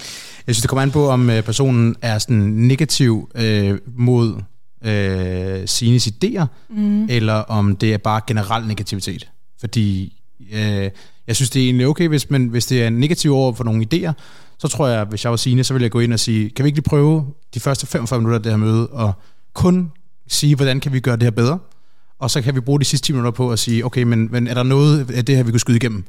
[0.47, 4.41] Jeg synes, det kommer an på, om øh, personen er sådan negativ øh, mod
[4.85, 7.05] øh, sine idéer, mm.
[7.09, 9.29] eller om det er bare generel negativitet.
[9.59, 10.17] Fordi
[10.51, 10.89] øh,
[11.27, 13.85] jeg synes, det er egentlig okay, hvis, man, hvis det er negativ over for nogle
[13.93, 14.11] idéer,
[14.59, 16.65] så tror jeg, hvis jeg var sine, så ville jeg gå ind og sige, kan
[16.65, 19.13] vi ikke lige prøve de første 45 minutter af det her møde, og
[19.53, 19.91] kun
[20.27, 21.59] sige, hvordan kan vi gøre det her bedre?
[22.19, 24.47] Og så kan vi bruge de sidste 10 minutter på at sige, okay, men, men
[24.47, 26.03] er der noget af det her, vi kunne skyde igennem?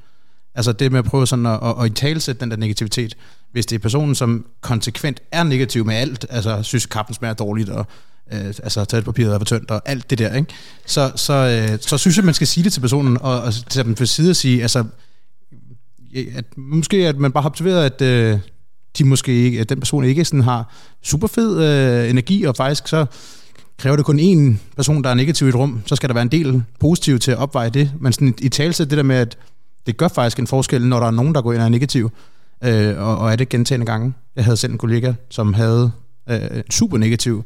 [0.54, 3.16] Altså det med at prøve sådan at, at, at talsætte den der negativitet.
[3.52, 7.68] Hvis det er personen, som konsekvent er negativ med alt, altså synes kaffen smager dårligt,
[7.68, 7.86] og
[8.32, 10.52] øh, altså toiletpapiret er for tyndt og alt det der, ikke?
[10.86, 13.84] Så, så, øh, så synes jeg, man skal sige det til personen, og, og tage
[13.84, 14.84] dem for side og sige, altså,
[16.34, 18.38] at måske at man bare har observeret, at øh,
[18.98, 22.88] de måske ikke, at den person ikke sådan har super fed øh, energi, og faktisk
[22.88, 23.06] så
[23.78, 26.22] kræver det kun én person, der er negativ i et rum, så skal der være
[26.22, 27.92] en del positiv til at opveje det.
[28.00, 29.38] Men sådan i talelse det der med, at
[29.86, 32.10] det gør faktisk en forskel, når der er nogen, der går ind og er negativ,
[32.64, 34.12] øh, og, og er det gentagende gange.
[34.36, 35.90] Jeg havde selv en kollega, som havde
[36.30, 36.40] øh,
[36.70, 37.44] super negativ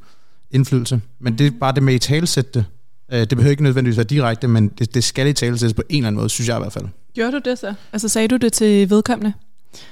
[0.50, 1.00] indflydelse.
[1.20, 2.64] Men det er bare det med i talsætte
[3.12, 3.28] øh, det.
[3.28, 6.18] behøver ikke nødvendigvis være direkte, men det, det skal i talsættes på en eller anden
[6.18, 6.86] måde, synes jeg i hvert fald.
[7.14, 7.74] Gjorde du det så?
[7.92, 9.32] Altså sagde du det til vedkommende?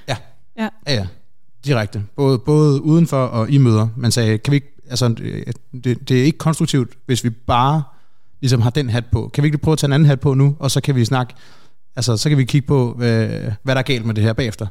[0.09, 0.16] Ja.
[0.59, 0.94] Ja, ja.
[0.94, 1.06] ja.
[1.64, 2.02] Direkte.
[2.16, 3.88] Både, både udenfor og i møder.
[3.96, 5.09] Man sagde, kan vi ikke, altså,
[5.85, 7.83] det, det er ikke konstruktivt, hvis vi bare
[8.40, 9.30] ligesom har den hat på.
[9.35, 11.04] Kan vi ikke prøve at tage en anden hat på nu, og så kan vi
[11.04, 11.35] snakke,
[11.96, 14.66] altså så kan vi kigge på, øh, hvad der er galt med det her bagefter.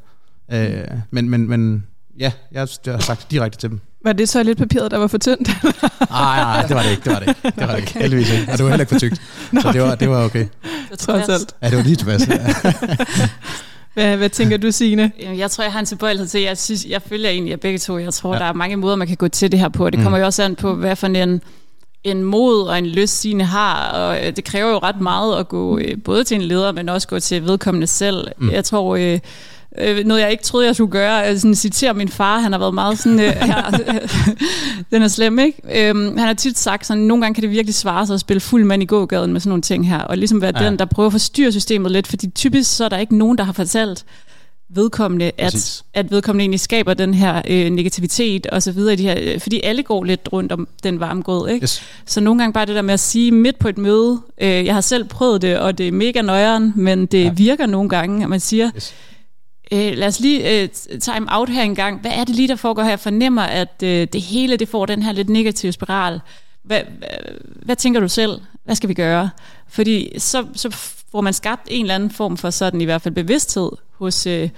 [0.52, 1.88] Øh, men, men, men
[2.20, 3.80] ja, jeg, jeg har sagt direkte til dem.
[4.04, 5.48] Var det så lidt papiret, der var for tyndt?
[6.10, 7.42] Nej, nej, det var det ikke, det var det ikke.
[7.44, 8.52] Det var det ikke, heldigvis ikke.
[8.52, 9.22] Og det var heller ikke for tykt.
[9.62, 10.46] Så det var, det var okay.
[10.98, 11.56] Trods alt.
[11.62, 12.28] Ja, det var lige tilpas.
[12.28, 12.38] Ja.
[13.94, 15.12] Hvad, hvad tænker du, Signe?
[15.38, 17.98] Jeg tror, jeg har en tilbøjelighed til, jeg, synes, jeg følger egentlig af begge to.
[17.98, 18.40] Jeg tror, ja.
[18.40, 19.90] der er mange måder, man kan gå til det her på.
[19.90, 20.22] Det kommer mm.
[20.22, 21.42] jo også an på, hvad for en,
[22.04, 23.92] en mod og en lyst Signe har.
[23.92, 26.90] Og øh, det kræver jo ret meget at gå øh, både til en leder, men
[26.90, 28.28] også gå til vedkommende selv.
[28.38, 28.52] Mm.
[28.52, 28.96] Jeg tror...
[28.96, 29.20] Øh,
[29.78, 32.60] øh, noget jeg ikke troede, jeg skulle gøre, er sådan citere min far, han har
[32.60, 33.72] været meget sådan, øh, her,
[34.92, 35.90] den er slem, ikke?
[35.90, 38.40] Øhm, han har tit sagt sådan, nogle gange kan det virkelig svare sig at spille
[38.40, 40.66] fuld mand i gågaden med sådan nogle ting her, og ligesom være ja.
[40.66, 43.44] den, der prøver at forstyrre systemet lidt, fordi typisk så er der ikke nogen, der
[43.44, 44.06] har fortalt
[44.72, 49.16] vedkommende, at, at vedkommende egentlig skaber den her øh, negativitet og så videre, de her,
[49.22, 51.64] øh, fordi alle går lidt rundt om den varme grød, ikke?
[51.64, 51.84] Yes.
[52.06, 54.74] Så nogle gange bare det der med at sige midt på et møde, øh, jeg
[54.74, 57.32] har selv prøvet det, og det er mega nøjeren, men det ja.
[57.32, 58.94] virker nogle gange, at man siger, yes
[59.72, 62.02] Øh, lad os lige øh, time out her en gang.
[62.02, 62.90] Hvad er det lige, der foregår her?
[62.90, 66.22] Jeg fornemmer, at øh, det hele det får den her lidt negative spiral.
[66.64, 67.10] Hvad, hvad,
[67.66, 68.32] hvad tænker du selv?
[68.66, 69.30] Hvad skal vi gøre?
[69.68, 70.70] Fordi så, så
[71.12, 74.50] får man skabt en eller anden form for sådan i hvert fald bevidsthed hos, øh,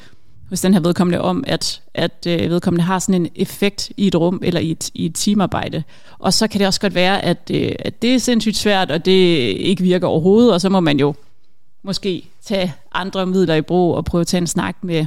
[0.49, 4.15] hos den her vedkommende om, at, at øh, vedkommende har sådan en effekt i et
[4.15, 5.83] rum eller i et, i et teamarbejde.
[6.19, 9.05] Og så kan det også godt være, at, øh, at det er sindssygt svært, og
[9.05, 9.11] det
[9.57, 11.13] ikke virker overhovedet, og så må man jo
[11.83, 15.05] måske tage andre midler i brug og prøve at tage en snak med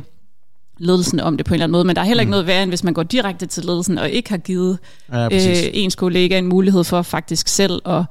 [0.79, 1.85] ledelsen om det på en eller anden måde.
[1.85, 2.31] Men der er heller ikke mm.
[2.31, 4.79] noget værre, end hvis man går direkte til ledelsen og ikke har givet
[5.13, 8.03] ja, øh, ens kollega en mulighed for faktisk selv at,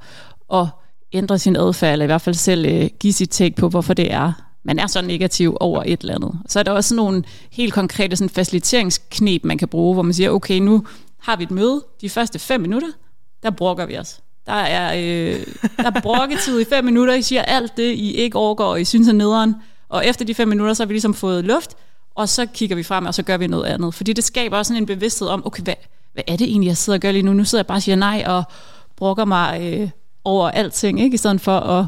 [0.52, 0.66] at
[1.12, 4.12] ændre sin adfærd, eller i hvert fald selv øh, give sit take på, hvorfor det
[4.12, 4.32] er,
[4.64, 6.40] man er så negativ over et eller andet.
[6.48, 10.30] Så er der også nogle helt konkrete sådan faciliteringsknep, man kan bruge, hvor man siger,
[10.30, 10.86] okay, nu
[11.20, 12.88] har vi et møde, de første fem minutter,
[13.42, 14.20] der brokker vi os.
[14.46, 17.14] Der er, øh, der er brokketid i fem minutter.
[17.14, 19.54] I siger alt det, I ikke overgår, og I synes er nederen.
[19.88, 21.76] Og efter de fem minutter, så har vi ligesom fået luft,
[22.14, 23.94] og så kigger vi frem, og så gør vi noget andet.
[23.94, 25.74] Fordi det skaber også sådan en bevidsthed om, okay, hvad,
[26.12, 27.32] hvad er det egentlig, jeg sidder og gør lige nu?
[27.32, 28.42] Nu sidder jeg bare og siger nej, og
[28.96, 29.90] brokker mig øh,
[30.24, 31.14] over alting, ikke?
[31.14, 31.86] i stedet for at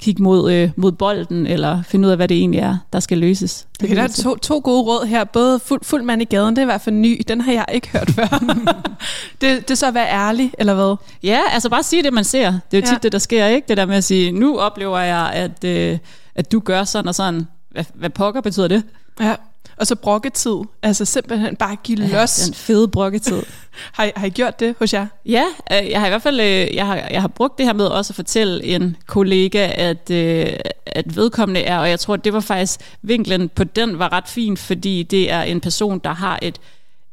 [0.00, 3.18] kigge mod, øh, mod bolden, eller finde ud af, hvad det egentlig er, der skal
[3.18, 3.66] løses.
[3.80, 5.24] Det okay, der er to, to gode råd her.
[5.24, 7.22] Både fuld, fuld mand i gaden, det er i hvert fald ny.
[7.28, 8.26] Den har jeg ikke hørt før.
[9.40, 10.96] det, det er så at være ærlig, eller hvad?
[11.22, 12.50] Ja, altså bare sige det, man ser.
[12.70, 12.98] Det er jo tit ja.
[13.02, 13.68] det, der sker, ikke?
[13.68, 15.98] Det der med at sige, nu oplever jeg, at, øh,
[16.34, 17.46] at du gør sådan og sådan.
[17.70, 18.82] Hvad, hvad pokker betyder det?
[19.20, 19.34] Ja.
[19.76, 20.56] Og så brokketid.
[20.82, 22.34] Altså simpelthen bare give ja, los.
[22.34, 23.42] Den fede brokketid.
[23.96, 25.06] har, I, har I gjort det hos jer?
[25.26, 27.72] Ja, øh, jeg har i hvert fald øh, jeg har, jeg har brugt det her
[27.72, 30.46] med også at fortælle en kollega, at, øh,
[30.86, 34.28] at vedkommende er, og jeg tror, at det var faktisk, vinklen på den var ret
[34.28, 36.58] fin, fordi det er en person, der har et,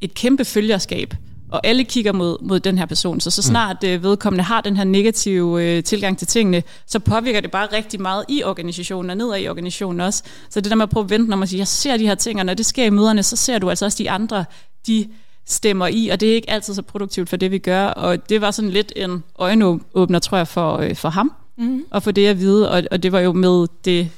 [0.02, 1.14] et kæmpe følgerskab
[1.56, 3.20] og alle kigger mod, mod den her person.
[3.20, 3.52] Så så mm.
[3.52, 4.04] snart mm.
[4.04, 8.26] vedkommende har den her negative øh, tilgang til tingene, så påvirker det bare rigtig meget
[8.30, 10.24] i organisationen og nedad i organisationen også.
[10.50, 12.16] Så det der med at prøve at vente, når man siger, jeg ser de her
[12.16, 14.46] ting, og når det sker i møderne, så ser du altså også de andre,
[14.88, 15.08] de
[15.46, 17.86] stemmer i, og det er ikke altid så produktivt for det, vi gør.
[17.88, 21.86] Og det var sådan lidt en øjenåbner, tror jeg, for, øh, for ham, mm.
[21.90, 22.72] og for det at vide.
[22.72, 24.10] Og, og det var jo med det,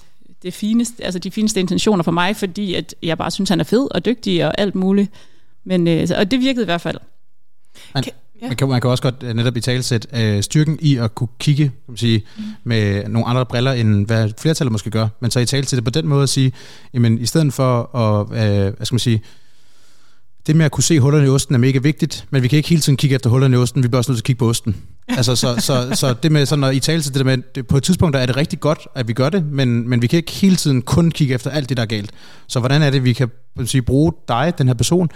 [0.44, 3.64] det fineste, altså de fineste intentioner for mig, fordi at jeg bare synes, han er
[3.64, 5.12] fed og dygtig og alt muligt.
[5.64, 6.98] Men, øh, og det virkede i hvert fald.
[7.94, 8.04] Man,
[8.42, 8.48] ja.
[8.48, 11.28] man, kan, man kan også godt uh, netop i talsæt uh, styrken i at kunne
[11.40, 12.44] kigge kan man sige, mm.
[12.64, 15.92] med nogle andre briller, end hvad flertallet måske gør, men så i talsæt det på
[15.92, 16.52] den måde at sige,
[16.94, 19.22] jamen i stedet for at, uh, hvad skal man sige,
[20.48, 22.70] det med at kunne se hullerne i osten er mega vigtigt, men vi kan ikke
[22.70, 24.50] hele tiden kigge efter hullerne i osten, vi bliver også nødt til at kigge på
[24.50, 24.76] osten.
[25.08, 27.78] Altså, så, så, så det med sådan at i tale det der med, det, på
[27.78, 30.32] et tidspunkt er det rigtig godt, at vi gør det, men, men vi kan ikke
[30.32, 32.12] hele tiden kun kigge efter alt det, der er galt.
[32.48, 33.30] Så hvordan er det, vi kan
[33.66, 35.10] sige, bruge dig, den her person,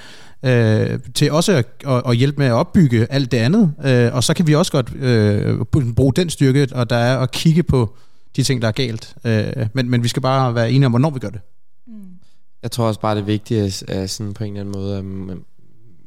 [0.44, 4.24] øh, til også at, at, at hjælpe med at opbygge alt det andet, øh, og
[4.24, 5.60] så kan vi også godt øh,
[5.96, 7.96] bruge den styrke, og der er at kigge på
[8.36, 9.16] de ting, der er galt.
[9.26, 11.42] Øh, men, men vi skal bare være enige om, hvornår vi gør det.
[11.88, 11.94] Mm.
[12.64, 15.44] Jeg tror også bare, det er sådan på en eller anden måde, at, mm,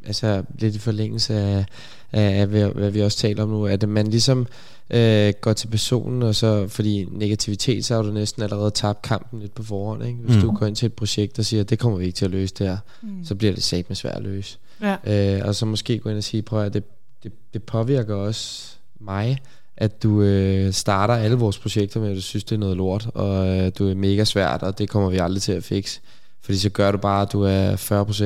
[0.06, 1.64] altså lidt i forlængelse af,
[2.12, 4.46] af, af, hvad vi også taler om nu, at man ligesom
[4.90, 9.40] øh, går til personen, og så, fordi negativitet, så har du næsten allerede tabt kampen
[9.40, 10.04] lidt på forhånd.
[10.04, 10.18] Ikke?
[10.18, 10.42] Hvis mm.
[10.42, 12.54] du går ind til et projekt og siger, det kommer vi ikke til at løse
[12.58, 13.24] det her, mm.
[13.24, 14.58] så bliver det sat med svært at løse.
[14.80, 15.36] Ja.
[15.36, 16.84] Øh, og så måske gå ind og sige, prøv at det,
[17.22, 19.38] det, det påvirker også mig,
[19.76, 23.08] at du øh, starter alle vores projekter med, at du synes, det er noget lort,
[23.14, 26.00] og øh, du er mega svært, og det kommer vi aldrig til at fikse.
[26.42, 27.76] Fordi så gør du bare, at du er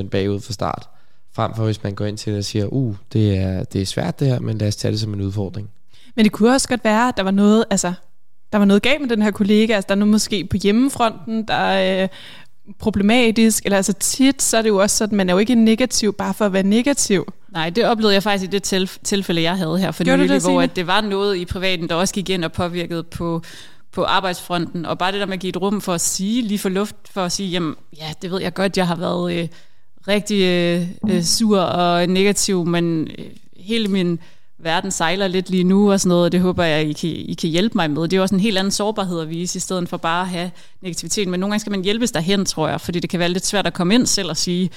[0.05, 0.89] 40% bagud fra start.
[1.33, 3.87] Frem for hvis man går ind til det og siger, uh, det er, det er
[3.87, 5.71] svært det her, men lad os tage det som en udfordring.
[6.19, 7.93] Men det kunne også godt være, at der var noget, altså,
[8.53, 9.75] der var noget galt med den her kollega.
[9.75, 12.09] Altså, der er noget måske på hjemmefronten, der er øh,
[12.79, 13.65] problematisk.
[13.65, 16.35] Eller altså tit, så er det jo også sådan, man er jo ikke negativ bare
[16.35, 17.33] for at være negativ.
[17.49, 20.31] Nej, det oplevede jeg faktisk i det tilf- tilfælde, jeg havde her for Gjorde nylig,
[20.31, 23.43] det, hvor at det var noget i privaten, der også gik ind og påvirkede på,
[23.93, 24.87] på arbejdsfronten.
[24.87, 26.97] Og bare det der med at give et rum for at sige, lige for luft,
[27.11, 29.49] for at sige, jamen ja, det ved jeg godt, jeg har været øh,
[30.09, 33.25] rigtig øh, øh, sur og negativ, men øh,
[33.57, 34.19] hele min
[34.59, 37.35] verden sejler lidt lige nu og sådan noget, og det håber jeg, I kan, I
[37.35, 38.03] kan hjælpe mig med.
[38.03, 40.29] Det er jo også en helt anden sårbarhed at vise, i stedet for bare at
[40.29, 40.51] have
[40.83, 41.29] negativitet.
[41.29, 43.67] Men nogle gange skal man hjælpes derhen, tror jeg, fordi det kan være lidt svært
[43.67, 44.71] at komme ind selv og sige,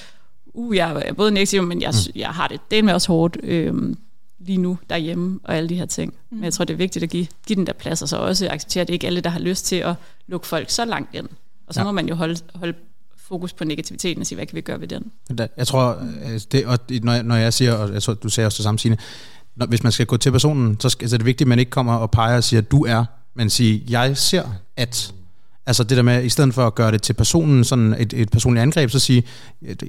[0.46, 3.94] uh, jeg er både negativ, men jeg, jeg har det del med også hårdt øh,
[4.40, 6.14] lige nu derhjemme og alle de her ting.
[6.30, 6.36] Mm.
[6.36, 8.48] Men jeg tror, det er vigtigt at give, give den der plads, og så også
[8.50, 9.94] acceptere, at det ikke alle, der har lyst til at
[10.26, 11.28] lukke folk så langt ind.
[11.66, 11.84] Og så Ja.
[11.84, 12.74] må man jo holde, holde
[13.16, 15.12] fokus på negativiteten og sige, hvad kan vi gøre ved den?
[15.56, 15.98] Jeg tror,
[16.32, 18.62] øh, det, og når jeg, når jeg siger, og jeg tror, du sagde også det
[18.64, 18.96] samme, Signe,
[19.56, 21.58] når, hvis man skal gå til personen, så, skal, så er det vigtigt, at man
[21.58, 24.42] ikke kommer og peger og siger, at du er, men siger, jeg ser,
[24.76, 25.14] at...
[25.66, 28.30] Altså det der med, i stedet for at gøre det til personen, sådan et, et
[28.30, 29.24] personligt angreb, så sige,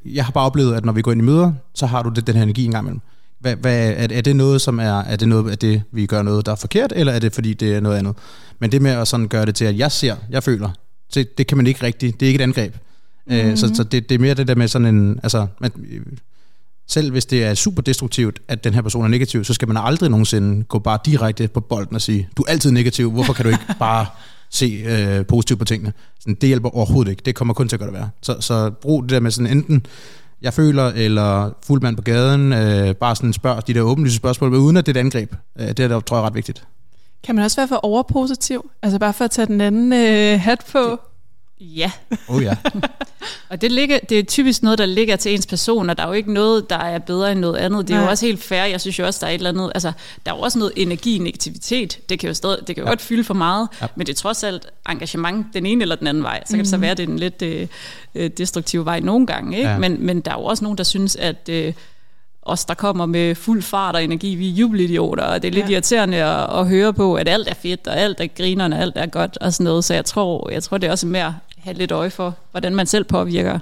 [0.06, 2.28] jeg har bare oplevet, at når vi går ind i møder, så har du det,
[2.28, 3.02] den her energi engang imellem.
[3.40, 6.22] Hvad, hvad, er, er, det noget, som er, er det noget, at det, vi gør
[6.22, 8.16] noget, der er forkert, eller er det, fordi det er noget andet?
[8.60, 10.70] Men det med at sådan gøre det til, at jeg ser, jeg føler,
[11.14, 12.76] det, det kan man ikke rigtigt, det er ikke et angreb.
[13.28, 13.50] Mm-hmm.
[13.50, 15.72] Øh, så så det, det er mere det der med sådan en, altså, man,
[16.88, 19.78] selv hvis det er super destruktivt, at den her person er negativ, så skal man
[19.78, 23.46] aldrig nogensinde gå bare direkte på bolden og sige, du er altid negativ, hvorfor kan
[23.46, 24.06] du ikke bare
[24.50, 25.94] se øh, positivt på tingene?
[26.20, 28.10] Sådan, det hjælper overhovedet ikke, det kommer kun til at gøre det værre.
[28.22, 29.86] Så, så brug det der med sådan enten,
[30.42, 34.52] jeg føler, eller fuld mand på gaden, øh, bare sådan spørg de der åbenlyse spørgsmål,
[34.52, 35.36] men uden at det er et angreb.
[35.60, 36.64] Øh, det er der, tror jeg er ret vigtigt.
[37.24, 38.70] Kan man også være for overpositiv?
[38.82, 41.00] Altså bare for at tage den anden øh, hat på?
[41.60, 41.92] Ja,
[42.28, 42.56] Oh ja.
[43.50, 46.08] Og det, ligger, det er typisk noget, der ligger til ens person, og der er
[46.08, 47.88] jo ikke noget, der er bedre end noget andet.
[47.88, 48.04] Det er Nej.
[48.06, 48.64] jo også helt fair.
[48.64, 49.72] Jeg synes jo også, der er et eller andet...
[49.76, 49.92] Altså,
[50.26, 52.00] der er jo også noget energi i negativitet.
[52.10, 52.90] Det kan jo, stadig, det kan jo Ja.
[52.92, 53.88] godt fylde for meget, Ja.
[53.96, 56.44] men det er trods alt engagement den ene eller den anden vej.
[56.46, 57.68] Så kan det så være, det er den lidt øh,
[58.16, 59.58] øh, destruktive vej nogle gange.
[59.58, 59.70] Ikke?
[59.70, 59.78] Ja.
[59.78, 61.50] Men, men der er jo også nogen, der synes, at...
[61.50, 61.74] Øh,
[62.46, 65.66] os, der kommer med fuld fart og energi, vi er jubelidioter, og det er lidt
[65.70, 65.74] Ja.
[65.74, 68.94] irriterende at, at høre på, at alt er fedt, og alt er grinerne, og alt
[68.98, 69.84] er godt og sådan noget.
[69.84, 72.76] Så jeg tror, jeg tror det er også med at have lidt øje for, hvordan
[72.76, 73.60] man selv påvirker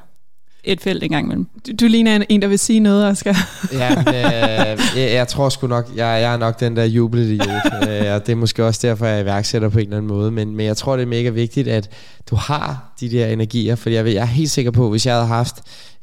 [0.64, 1.48] et felt en gang imellem.
[1.68, 3.50] Du, du ligner en, en, der vil sige noget, Oscar.
[3.80, 7.48] Ja, men, øh, jeg, jeg tror sgu nok, jeg, jeg er nok den der jubelidiot,
[7.90, 10.32] øh, og det er måske også derfor, jeg er iværksætter på en eller anden måde,
[10.32, 11.90] men, men jeg tror, det er mega vigtigt, at
[12.30, 15.14] du har de der energier, for jeg, ved, jeg er helt sikker på, hvis jeg
[15.14, 15.56] havde haft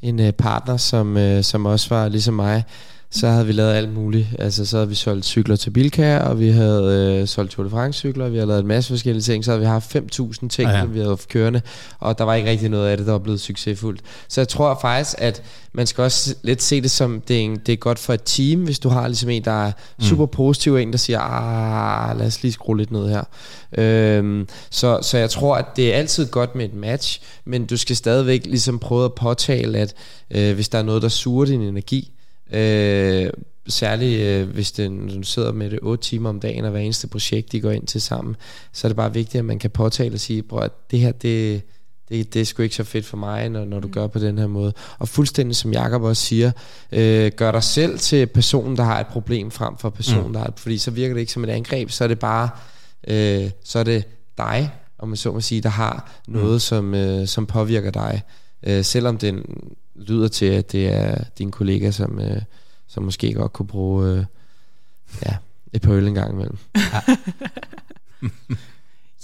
[0.03, 2.65] en øh, partner, som, øh, som også var ligesom mig,
[3.11, 4.27] så havde vi lavet alt muligt.
[4.39, 7.71] Altså, så havde vi solgt cykler til Bilka, og vi havde øh, solgt Tour de
[7.71, 10.71] France cykler, vi havde lavet en masse forskellige ting, så havde vi haft 5.000 ting,
[10.71, 11.61] Ja, ja, vi havde haft kørende,
[11.99, 14.01] og der var ikke rigtig noget af det, der var blevet succesfuldt.
[14.29, 15.43] Så jeg tror faktisk, at
[15.73, 18.23] man skal også lidt se det som, det er, en, det er godt for et
[18.25, 22.19] team, hvis du har ligesom en, der er super positiv, og en, der siger, ah,
[22.19, 23.25] lad os lige skrue lidt ned her.
[23.79, 27.77] Øhm, så, så jeg tror, at det er altid godt med et match, men du
[27.77, 29.95] skal stadigvæk ligesom prøve at påtale, at
[30.31, 32.13] øh, hvis der er noget, der suger din energi,
[32.53, 33.31] øh,
[33.69, 36.81] særligt øh, hvis det, når du sidder med det 8 timer om dagen, og hver
[36.81, 38.37] eneste projekt, de går ind til sammen,
[38.73, 41.63] så er det bare vigtigt, at man kan påtale og sige, bror, det her, det,
[42.09, 44.39] det, det er sgu ikke så fedt for mig, når, når du gør på den
[44.39, 44.73] her måde.
[44.99, 46.51] Og fuldstændig som Jakob også siger,
[46.93, 50.33] øh, gør dig selv til personen, der har et problem, frem for personen, mm.
[50.33, 52.49] der har et, fordi så virker det ikke som et angreb, så er det bare,
[53.09, 54.05] øh, så er det
[54.39, 56.59] dig, om man så må sige, der har noget, mm.
[56.59, 58.23] som, øh, som påvirker dig.
[58.63, 59.45] Øh, selvom den
[59.99, 62.43] lyder til, at det er din kollega, som, øh,
[62.87, 64.25] som måske godt kunne bruge øh,
[65.27, 65.37] ja,
[65.73, 66.59] et par øl en gang imellem.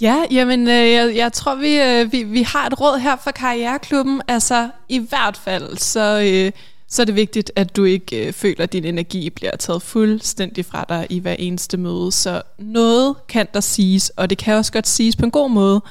[0.01, 3.31] Ja, jamen, øh, jeg, jeg tror, vi, øh, vi, vi har et råd her fra
[3.31, 4.21] Karriereklubben.
[4.27, 6.51] Altså, i hvert fald, så, øh,
[6.89, 10.65] så er det vigtigt, at du ikke øh, føler, at din energi bliver taget fuldstændig
[10.65, 12.11] fra dig i hver eneste møde.
[12.11, 15.81] Så noget kan der siges, og det kan også godt siges på en god måde.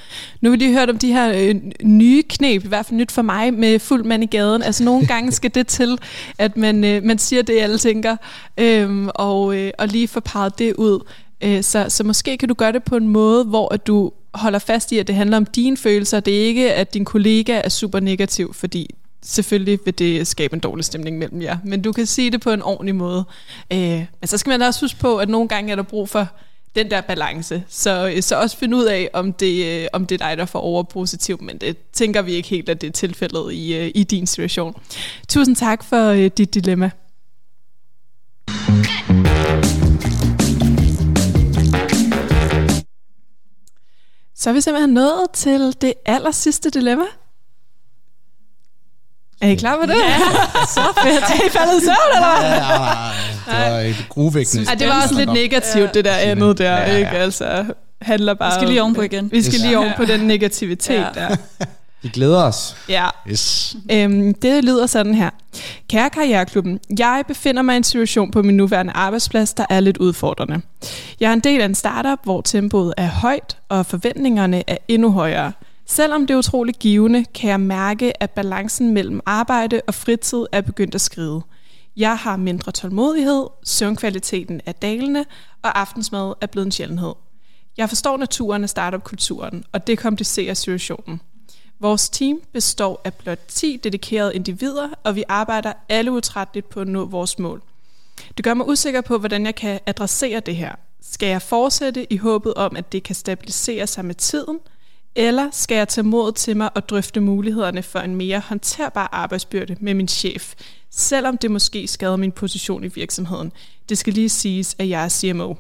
[0.40, 3.12] Nu har vi lige hørt om de her øh, nye knep, i hvert fald nyt
[3.12, 4.62] for mig, med fuld mand i gaden.
[4.62, 5.98] Altså, nogle gange skal det til,
[6.38, 8.16] at man, øh, man siger det, alle tænker,
[8.58, 11.00] øh, og, øh, og lige får parret det ud.
[11.40, 14.58] Øh, Så, så måske kan du gøre det på en måde, hvor at du holder
[14.58, 16.20] fast i, at det handler om dine følelser.
[16.20, 20.60] Det er ikke, at din kollega er super negativ, fordi selvfølgelig vil det skabe en
[20.60, 21.58] dårlig stemning mellem jer.
[21.64, 23.24] Men du kan sige det på en ordentlig måde.
[23.72, 26.08] Øh, Men så skal man da også huske på, at nogle gange er der brug
[26.08, 26.28] for
[26.74, 27.64] den der balance.
[27.68, 30.44] Så, øh, så også finde ud af, om det, øh, om det er dig, der
[30.44, 34.04] får overpositiv, men det tænker vi ikke helt, at det er tilfældet i, øh, i
[34.04, 34.82] din situation.
[35.28, 36.90] Tusind tak for øh, dit dilemma.
[44.36, 47.04] Så er vi simpelthen nået til det aller sidste dilemma.
[49.40, 49.94] Er I klar på det?
[49.94, 50.16] Ja,
[50.74, 51.22] så fedt.
[51.22, 52.50] Er I faldet i søvn, eller hvad?
[53.54, 54.66] Ja, nej, det var gruvækkende.
[54.68, 56.96] Ej, det var også lidt negativt, det der andet der, Ja, ja.
[56.96, 57.10] ikke?
[57.10, 57.64] Altså,
[58.02, 59.30] handler bare Vi skal lige ovenpå igen.
[59.32, 59.78] Vi skal lige Ja.
[59.78, 61.06] oven på den negativitet Ja.
[61.14, 61.36] der.
[62.02, 62.76] Vi glæder os.
[62.88, 63.06] Ja.
[63.30, 63.76] Yes.
[63.92, 65.30] Øhm, det lyder sådan her.
[65.90, 69.96] Kære Karriereklubben, jeg befinder mig i en situation på min nuværende arbejdsplads, der er lidt
[69.96, 70.60] udfordrende.
[71.20, 75.12] Jeg er en del af en startup, hvor tempoet er højt, og forventningerne er endnu
[75.12, 75.52] højere.
[75.86, 80.60] Selvom det er utroligt givende, kan jeg mærke, at balancen mellem arbejde og fritid er
[80.60, 81.42] begyndt at skride.
[81.96, 85.24] Jeg har mindre tålmodighed, søvnkvaliteten er dalende,
[85.62, 87.12] og aftensmad er blevet en sjældenhed.
[87.76, 91.20] Jeg forstår naturen af startup-kulturen, og det komplicerer situationen.
[91.80, 96.88] Vores team består af blot 10 dedikerede individer, og vi arbejder alle utrætteligt på at
[96.88, 97.62] nå vores mål.
[98.36, 100.74] Det gør mig usikker på, hvordan jeg kan adressere det her.
[101.02, 104.58] Skal jeg fortsætte i håbet om, at det kan stabilisere sig med tiden,
[105.16, 109.76] eller skal jeg tage mod til mig og drøfte mulighederne for en mere håndterbar arbejdsbyrde
[109.80, 110.54] med min chef,
[110.90, 113.52] selvom det måske skader min position i virksomheden.
[113.88, 115.54] Det skal lige siges, at jeg er CMO.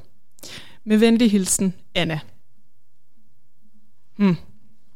[0.84, 2.20] Med venlig hilsen, Anna.
[4.16, 4.36] Hmm.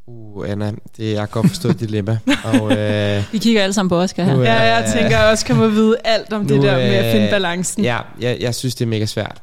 [0.07, 2.19] Uh, Anna, det, jeg kan godt forstå dit dilemma.
[2.45, 4.37] Og, øh, Vi kigger alle sammen på Oscar her.
[4.37, 7.13] Nu, Ja, jeg tænker også, kan man vide alt om det Nu, der med at
[7.13, 7.85] finde øh, balancen.
[7.85, 9.43] Ja, jeg, jeg synes, det er mega svært.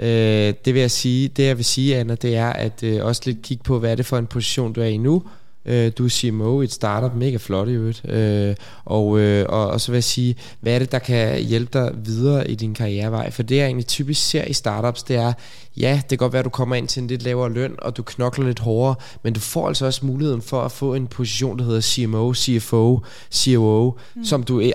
[0.00, 3.22] Øh, det vil jeg sige, det jeg vil sige, Anna, det er at øh, også
[3.24, 5.22] lidt kigge på, hvad er det for en position, du er i nu.
[5.66, 8.02] Øh, du er CMO i et startup, mega flot i øvrigt.
[8.08, 8.54] Øh,
[8.84, 11.92] og, øh, og, og så vil jeg sige, hvad er det, der kan hjælpe dig
[12.04, 13.30] videre i din karrierevej?
[13.30, 15.32] For det jeg egentlig typisk ser i startups, det er,
[15.76, 17.96] ja, det kan godt være, at du kommer ind til en lidt lavere løn, og
[17.96, 21.58] du knokler lidt hårdere, men du får altså også muligheden for at få en position,
[21.58, 23.00] der hedder CMO, CFO,
[23.34, 24.24] COO, mm.
[24.24, 24.72] som du er,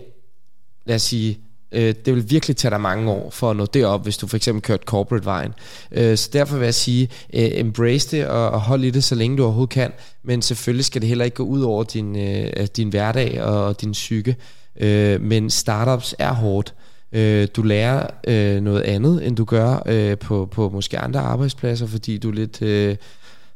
[0.85, 1.39] lad os sige,
[1.71, 4.37] øh, det vil virkelig tage dig mange år for at nå derop, hvis du for
[4.37, 5.53] eksempel kørt corporate-vejen.
[5.91, 9.15] Øh, så derfor vil jeg sige, øh, embrace det og, og hold i det, så
[9.15, 9.91] længe du overhovedet kan,
[10.23, 13.81] men selvfølgelig skal det heller ikke gå ud over din, øh, din hverdag og, og
[13.81, 14.35] din psyke.
[14.79, 16.73] Øh, men startups er hårdt.
[17.13, 21.87] Øh, du lærer øh, noget andet, end du gør øh, på, på måske andre arbejdspladser,
[21.87, 22.61] fordi du er lidt...
[22.61, 22.95] Øh,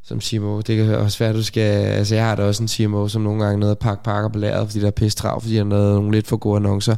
[0.08, 0.62] som CMO.
[0.62, 1.86] Det kan også være, at du skal...
[1.86, 4.40] Altså, jeg har da også en CMO, som nogle gange nede og pakke pakker på
[4.40, 6.96] lageret, fordi der er pisse travlt, fordi han har lavet nogle lidt for gode annoncer.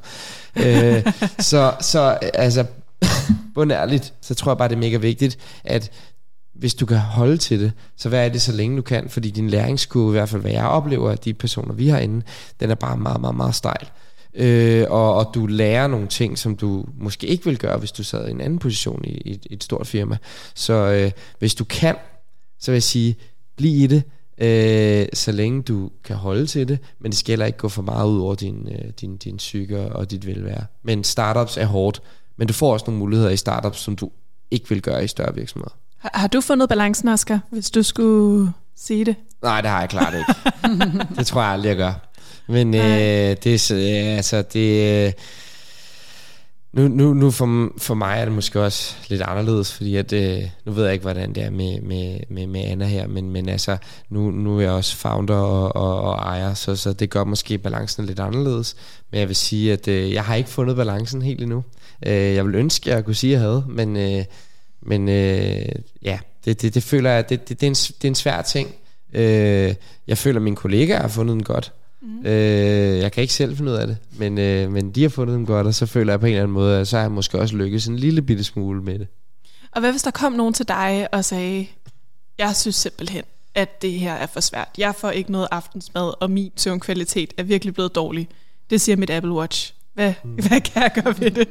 [0.55, 2.65] øh, så, så altså,
[3.55, 5.91] bundærligt, så tror jeg bare, det er mega vigtigt, at
[6.55, 9.09] hvis du kan holde til det, så hvad er det så længe du kan?
[9.09, 12.25] Fordi din læringskurve, i hvert fald hvad jeg oplever af de personer, vi har inde,
[12.59, 13.89] den er bare meget, meget, meget stejl.
[14.33, 18.03] Øh, og, og du lærer nogle ting, som du måske ikke ville gøre, hvis du
[18.03, 20.17] sad i en anden position i, i, i et stort firma.
[20.55, 21.95] Så øh, hvis du kan,
[22.59, 23.15] så vil jeg sige,
[23.55, 24.03] bliv i det,
[24.37, 27.81] øh, så længe du kan holde til det, men det skal heller ikke gå for
[27.81, 30.65] meget ud over din, øh, din, din psyke og dit velvære.
[30.83, 32.01] Men startups er hårdt,
[32.37, 34.11] men du får også nogle muligheder i startups, som du
[34.51, 35.75] ikke vil gøre i større virksomheder.
[35.97, 39.15] Har, har du fundet balancen, Oscar, hvis du skulle sige det?
[39.43, 40.33] Nej, det har jeg klart ikke.
[41.17, 41.93] det tror jeg aldrig, jeg gør.
[42.47, 42.81] Men øh,
[43.43, 45.13] det er øh, altså det øh,
[46.73, 50.43] nu, nu, nu for, for mig er det måske også lidt anderledes, fordi at, øh,
[50.65, 53.49] nu ved jeg ikke, hvordan det er med, med, med, med Anna her, men, men
[53.49, 53.77] altså,
[54.09, 57.57] nu, nu er jeg også founder og, og, og ejer, så, så det gør måske
[57.57, 58.75] balancen lidt anderledes.
[59.11, 61.63] Men jeg vil sige, at øh, jeg har ikke fundet balancen helt endnu.
[62.05, 64.23] Øh, jeg vil ønske, at jeg kunne sige, at jeg havde, men, øh,
[64.81, 65.69] men øh,
[66.01, 68.41] ja, det, det, det føler jeg, det, det, det, er en, det er en svær
[68.41, 68.75] ting.
[69.13, 69.75] Øh,
[70.07, 71.73] jeg føler, at mine kollegaer har fundet den godt.
[72.01, 72.25] Mm.
[72.25, 75.35] Øh, jeg kan ikke selv finde ud af det, men, øh, men de har fundet
[75.35, 77.11] dem godt, og så føler jeg på en eller anden måde, at så har jeg
[77.11, 79.07] måske også lykkes en lille bitte smule med det.
[79.71, 81.67] Og hvad hvis der kom nogen til dig og sagde,
[82.37, 83.23] jeg synes simpelthen,
[83.55, 84.69] at det her er for svært.
[84.77, 88.29] Jeg får ikke noget aftensmad, og min søvnkvalitet er virkelig blevet dårlig.
[88.69, 89.73] Det siger mit Apple Watch.
[89.93, 90.33] Hvad, mm.
[90.47, 91.47] hvad kan jeg gøre ved det?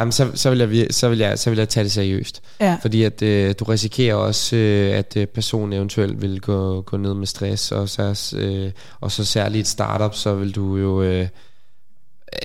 [0.00, 2.42] Jamen, så, så, vil jeg, så, vil jeg, så vil jeg tage det seriøst.
[2.60, 2.78] Ja.
[2.82, 7.14] Fordi at øh, du risikerer også, øh, at øh, personen eventuelt vil gå, gå ned
[7.14, 11.28] med stress, og så, øh, og så særligt et startup, så vil du jo, øh,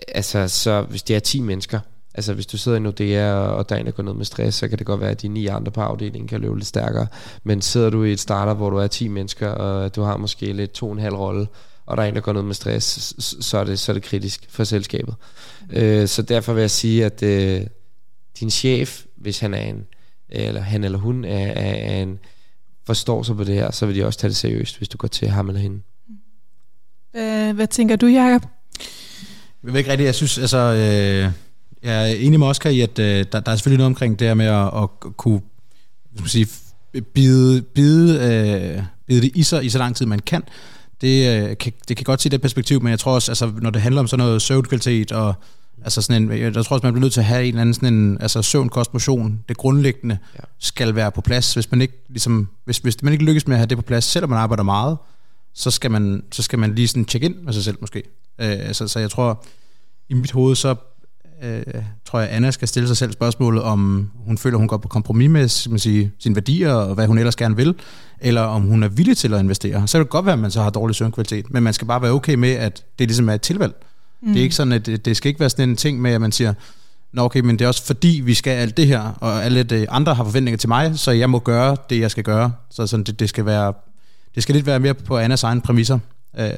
[0.08, 1.80] altså så hvis det er 10 mennesker,
[2.16, 4.58] altså hvis du sidder i Nordea, og der er en, der går ned med stress,
[4.58, 7.08] så kan det godt være, at de ni andre på afdelingen kan løbe lidt stærkere.
[7.44, 10.54] Men sidder du i et startup, hvor du er 10 mennesker, og du har måske
[10.54, 11.48] lidt to og en halv rolle,
[11.86, 13.14] og der er en, der går ned med stress,
[13.46, 15.16] så, er, det, så er det kritisk for selskabet.
[15.70, 17.62] Øh, så derfor vil jeg sige, at øh,
[18.40, 19.86] din chef, hvis han er en,
[20.30, 22.20] eller han eller hun er, er, er en,
[22.86, 25.08] forstår sig på det her, så vil de også tage det seriøst, hvis du går
[25.08, 25.82] til ham eller hende.
[27.12, 28.50] Hvad, hvad tænker du, Jacob?
[29.64, 31.32] Jeg ved ikke rigtigt, jeg synes, altså, øh,
[31.84, 34.28] jeg er enig med Oscar i, at øh, der, der er selvfølgelig noget omkring det
[34.28, 35.42] her med at, at kunne
[36.12, 36.48] hvad skal man sige,
[37.14, 40.44] bide, bide, øh, bide det i sig i så lang tid, man kan.
[41.02, 43.70] Det, øh, kan, det kan godt se det perspektiv, men jeg tror også, altså, når
[43.70, 45.34] det handler om sådan noget søvnkvalitet, og
[45.84, 47.74] altså sådan en, jeg tror også, man bliver nødt til at have en eller anden
[47.74, 50.40] sådan en, altså søvn, kost, motion, det grundlæggende Ja.
[50.60, 51.54] skal være på plads.
[51.54, 54.04] Hvis man ikke, ligesom, hvis, hvis man ikke lykkes med at have det på plads,
[54.04, 54.98] selvom man arbejder meget,
[55.54, 58.04] så skal man, så skal man lige sådan tjekke ind med sig selv måske.
[58.42, 59.46] Øh, så, så jeg tror,
[60.10, 60.76] i mit hoved, så
[61.44, 61.64] øh,
[62.06, 65.30] tror jeg, Anna skal stille sig selv spørgsmålet, om hun føler, hun går på kompromis
[65.30, 67.76] med man siger, sine værdier og hvad hun ellers gerne vil,
[68.20, 69.88] eller om hun er villig til at investere.
[69.88, 72.02] Så kan det godt være, at man så har dårlig søvnkvalitet, men man skal bare
[72.02, 73.74] være okay med, at det ligesom er et tilvalg.
[74.22, 74.28] Mm.
[74.28, 76.22] Det er ikke sådan, at det, det skal ikke være sådan en ting med, at
[76.22, 76.54] man siger,
[77.16, 79.90] Nå okay, men det er også fordi, vi skal alt det her, og alle de
[79.90, 82.52] andre har forventninger til mig, så jeg må gøre det, jeg skal gøre.
[82.70, 83.74] Så sådan, det, det, skal være,
[84.36, 86.00] det skal lidt være mere på Annas egen præmisser,
[86.38, 86.50] øh,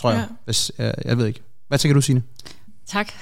[0.00, 0.18] tror jeg.
[0.18, 0.34] Ja.
[0.44, 1.40] Hvis, øh, jeg ved ikke.
[1.68, 2.22] Hvad tænker du, Signe?
[2.90, 3.12] Tak.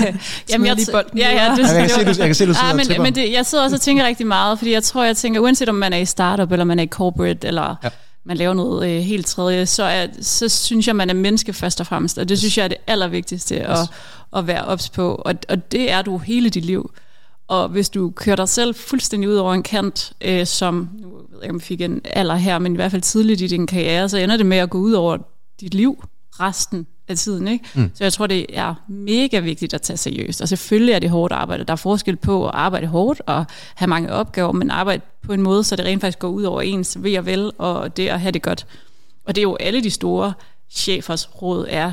[0.50, 1.18] Jamen, jeg, bolden.
[1.18, 3.14] ja, ja, du, jeg, kan se, du, jeg kan se, du sidder ah, men, men
[3.14, 5.74] det, jeg sidder også og tænker rigtig meget, fordi jeg tror, jeg tænker, uanset om
[5.74, 7.88] man er i startup, eller man er i corporate, eller ja.
[8.24, 11.80] man laver noget øh, helt tredje, så, er, så synes jeg, man er menneske først
[11.80, 13.64] og fremmest, og det synes jeg er det allervigtigste yes.
[13.64, 13.78] at,
[14.36, 16.90] at være ops på, og, og det er du hele dit liv.
[17.48, 21.16] Og hvis du kører dig selv fuldstændig ud over en kant, øh, som, nu ved
[21.32, 24.08] jeg ikke, om fik en alder her, men i hvert fald tidligt i din karriere,
[24.08, 25.16] så ender det med at gå ud over
[25.60, 26.04] dit liv
[26.40, 27.48] resten af tiden.
[27.48, 27.64] Ikke?
[27.74, 27.90] Mm.
[27.94, 30.40] Så jeg tror, det er mega vigtigt at tage seriøst.
[30.40, 31.64] Og selvfølgelig er det hårdt arbejde.
[31.64, 35.42] Der er forskel på at arbejde hårdt og have mange opgaver, men arbejde på en
[35.42, 38.20] måde, så det rent faktisk går ud over ens ved og vel, og det at
[38.20, 38.66] have det godt.
[39.24, 40.32] Og det er jo alle de store
[40.70, 41.92] chefers råd er,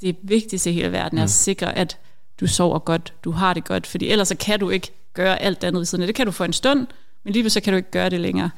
[0.00, 1.24] det vigtigste i hele verden er mm.
[1.24, 1.98] at sikre, at
[2.40, 5.64] du sover godt, du har det godt, fordi ellers så kan du ikke gøre alt
[5.64, 6.06] andet ved siden.
[6.06, 6.86] Det kan du for en stund,
[7.24, 8.50] men lige så kan du ikke gøre det længere.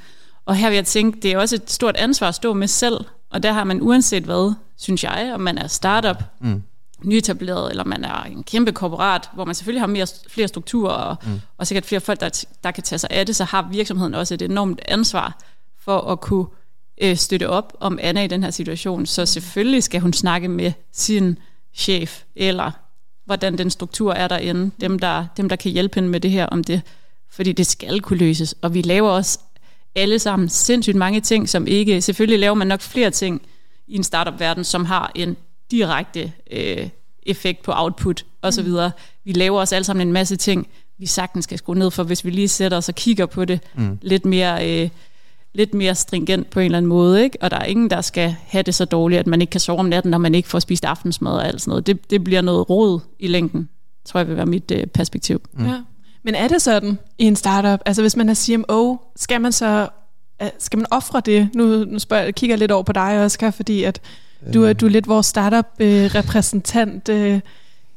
[0.46, 3.04] Og her vil jeg tænke, det er også et stort ansvar at stå med selv,
[3.32, 6.62] og der har man uanset hvad, synes jeg, om man er startup, mm.
[7.04, 11.16] nyetableret, eller man er en kæmpe korporat, hvor man selvfølgelig har mere, flere strukturer, og,
[11.26, 11.40] mm.
[11.58, 14.34] og sikkert flere folk, der, der kan tage sig af det, så har virksomheden også
[14.34, 15.38] et enormt ansvar
[15.84, 16.46] for at kunne
[17.02, 19.06] øh, støtte op om Anna i den her situation.
[19.06, 21.38] Så selvfølgelig skal hun snakke med sin
[21.74, 22.70] chef, eller
[23.24, 26.46] hvordan den struktur er derinde, dem der, dem der kan hjælpe hende med det her,
[26.46, 26.82] om det,
[27.30, 28.54] fordi det skal kunne løses.
[28.62, 29.38] Og vi laver også
[29.94, 32.00] alle sammen sindssygt mange ting, som ikke...
[32.00, 33.42] Selvfølgelig laver man nok flere ting
[33.86, 35.36] i en startup-verden, som har en
[35.70, 36.88] direkte øh,
[37.22, 38.68] effekt på output osv.
[38.68, 38.90] Mm.
[39.24, 40.68] Vi laver også alle sammen en masse ting,
[40.98, 43.60] vi sagtens skal skrue ned for, hvis vi lige sætter os og kigger på det
[43.74, 43.98] mm.
[44.02, 44.82] lidt mere...
[44.82, 44.88] Øh,
[45.54, 47.38] lidt mere stringent på en eller anden måde, ikke?
[47.40, 49.78] og der er ingen, der skal have det så dårligt, at man ikke kan sove
[49.78, 51.86] om natten, når man ikke får spist aftensmad og alt sådan noget.
[51.86, 53.68] Det, det bliver noget råd i længden,
[54.04, 55.40] tror jeg vil være mit øh, perspektiv.
[55.52, 55.66] Mm.
[55.66, 55.80] Ja.
[56.24, 57.80] Men er det sådan i en startup?
[57.86, 59.88] Altså hvis man er CMO, skal man så
[60.58, 61.48] skal man ofre det?
[61.54, 64.00] Nu, nu spørger, jeg kigger lidt over på dig, Oscar, fordi at
[64.54, 67.40] du, er, du er lidt vores startup-repræsentant øh,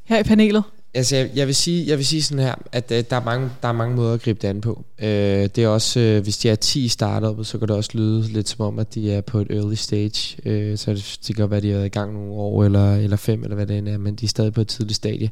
[0.03, 0.63] her i panelet.
[0.93, 3.49] Altså, jeg, jeg, vil sige, jeg vil sige sådan her, at uh, der, er mange,
[3.61, 4.85] der er mange måder at gribe det an på.
[4.99, 7.89] Uh, det er også, uh, hvis de er 10 i startup, så kan det også
[7.93, 10.37] lyde lidt som om, at de er på et early stage.
[10.45, 12.95] Uh, så det, det kan godt være, at de er i gang nogle år, eller,
[12.95, 15.29] eller fem, eller hvad det end er, men de er stadig på et tidligt stadie.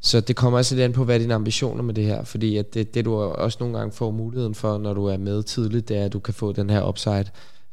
[0.00, 2.74] Så det kommer også lidt an på, hvad dine ambitioner med det her, fordi at
[2.74, 5.96] det, det du også nogle gange får muligheden for, når du er med tidligt, det
[5.96, 7.24] er, at du kan få den her upside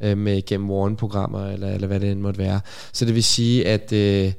[0.01, 2.59] øh, med gennem Warren-programmer, eller, eller hvad det end måtte være.
[2.93, 4.33] Så det vil sige, at øh,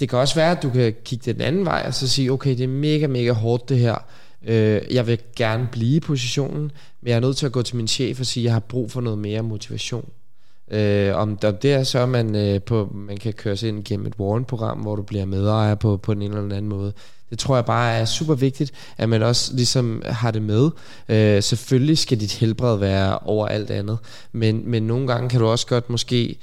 [0.00, 2.50] det kan også være, at du kan kigge den anden vej, og så sige, okay,
[2.50, 3.98] det er mega, mega hårdt det her,
[4.46, 7.76] øh, jeg vil gerne blive i positionen, men jeg er nødt til at gå til
[7.76, 10.08] min chef og sige, at jeg har brug for noget mere motivation.
[10.70, 14.06] Øh, om, om det er så, man, øh, på, man kan køre sig ind gennem
[14.06, 16.92] et Warren-program, hvor du bliver medejer på, på den ene eller anden måde.
[17.30, 20.70] Det tror jeg bare er super vigtigt, at man også ligesom har det med.
[21.08, 23.98] Øh, selvfølgelig skal dit helbred være over alt andet,
[24.32, 26.38] men, men nogle gange kan du også godt måske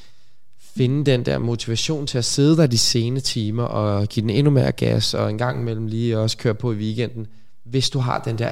[0.76, 4.52] finde den der motivation til at sidde der de sene timer og give den endnu
[4.52, 7.28] mere gas, og en gang imellem lige også køre på i weekenden,
[7.64, 8.52] hvis du har den der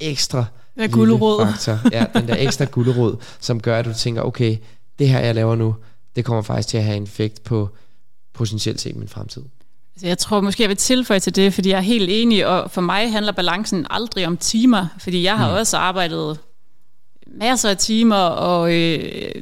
[0.00, 0.44] ekstra
[0.76, 1.46] ja, gulderod.
[1.46, 4.56] faktor, ja, den der ekstra gulderod, som gør, at du tænker, okay,
[4.98, 5.74] det her, jeg laver nu,
[6.16, 7.68] det kommer faktisk til at have en effekt på
[8.32, 9.42] potentielt set min fremtid.
[9.94, 12.70] Altså, jeg tror måske, jeg vil tilføje til det, fordi jeg er helt enig, og
[12.70, 15.56] for mig handler balancen aldrig om timer, fordi jeg har mm.
[15.56, 16.38] også arbejdet
[17.26, 19.34] masser af timer, og øh,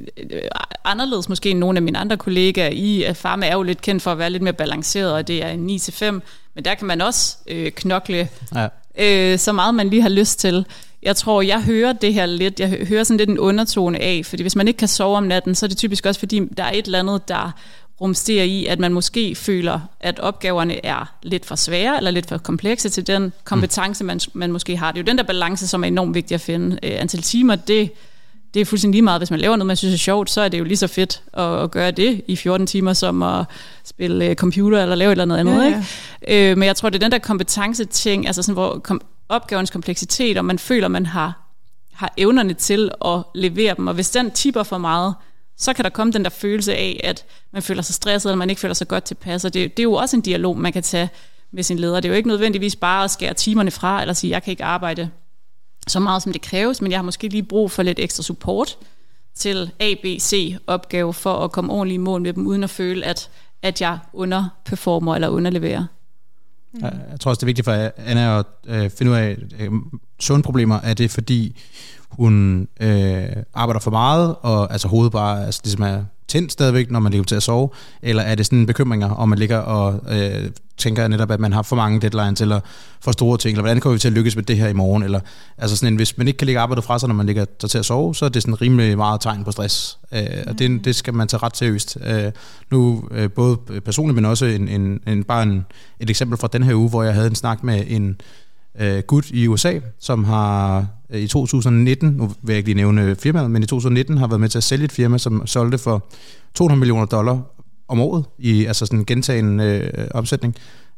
[0.85, 4.13] anderledes måske end nogle af mine andre kollegaer i, Pharma er jo lidt kendt for
[4.13, 6.21] at være lidt mere balanceret, og det er 9-5,
[6.55, 8.69] men der kan man også øh, knokle ja.
[8.99, 10.67] øh, så meget, man lige har lyst til.
[11.03, 14.43] Jeg tror, jeg hører det her lidt, jeg hører sådan lidt en undertone af, fordi
[14.43, 16.73] hvis man ikke kan sove om natten, så er det typisk også, fordi der er
[16.73, 17.53] et eller andet, der
[18.01, 22.39] rumsterer i, at man måske føler, at opgaverne er lidt for svære, eller lidt for
[22.39, 24.93] komplekse til den kompetence, man, man måske har.
[24.93, 26.79] Det er jo den der balance, som er enormt vigtig at finde.
[26.83, 27.93] Øh, antal timer, det,
[28.55, 29.21] det er fuldstændig lige meget.
[29.21, 31.23] Hvis man laver noget, man synes er sjovt, så er det jo lige så fedt
[31.33, 33.45] at, at gøre det i 14 timer, som at
[33.85, 35.57] spille øh, computer eller lave et eller andet andet.
[35.57, 35.67] Ja, ja.
[36.29, 36.51] Ikke?
[36.51, 40.39] Øh, men jeg tror, det er den der kompetence-ting, altså sådan, hvor kom, opgavens kompleksitet,
[40.39, 41.53] og man føler, man har,
[41.93, 43.87] har evnerne til at levere dem.
[43.87, 45.15] Og hvis den tipper for meget,
[45.57, 48.51] så kan der komme den der følelse af, at man føler sig stresset, eller man
[48.51, 49.45] ikke føler sig godt tilpas.
[49.45, 51.11] Og det, det er jo også en dialog, man kan tage
[51.51, 52.01] med sin leder.
[52.01, 54.65] Det er jo ikke nødvendigvis bare at skære timerne fra, eller sige, jeg kan ikke
[54.65, 55.11] arbejde
[55.87, 58.79] så meget, som det kræves, men jeg har måske lige brug for lidt ekstra support
[59.35, 63.31] til ABC-opgave for at komme ordentligt i mål med dem, uden at føle, at,
[63.63, 65.87] at jeg underperformer eller underleverer.
[66.77, 66.85] Mm.
[66.85, 69.71] Jeg, jeg tror også, det er vigtigt for Anna at øh, finde ud af, øh,
[70.21, 71.63] søvnproblemer, er det fordi,
[72.11, 77.01] hun øh, arbejder for meget, og altså hovedet bare altså, ligesom er tændt stadigvæk, når
[77.01, 77.69] man ligger til at sove,
[78.03, 81.63] eller er det sådan bekymringer, om man ligger og øh, tænker netop, at man har
[81.63, 82.61] for mange deadlines, eller
[83.01, 85.03] for store ting, eller hvordan kommer vi til at lykkes med det her i morgen,
[85.03, 85.21] eller
[85.59, 87.79] altså sådan en, hvis man ikke kan lægge arbejdet fra sig, når man ligger til
[87.79, 90.97] at sove, så er det sådan rimelig meget tegn på stress, øh, og det, det
[90.97, 91.99] skal man tage ret seriøst.
[92.05, 92.33] Øh,
[92.71, 95.67] nu øh, både personligt, men også en, en, en, bare en,
[96.01, 98.21] et eksempel fra den her uge, hvor jeg havde en snak med en
[98.81, 103.17] øh, gut i USA, som har øh, i 2019, nu vil jeg ikke lige nævne
[103.17, 106.05] firmaet, men i 2019 har været med til at sælge et firma, som solgte for
[106.55, 107.43] 200 millioner dollar
[107.89, 110.55] om året i altså sådan en gentagen øh, omsætning.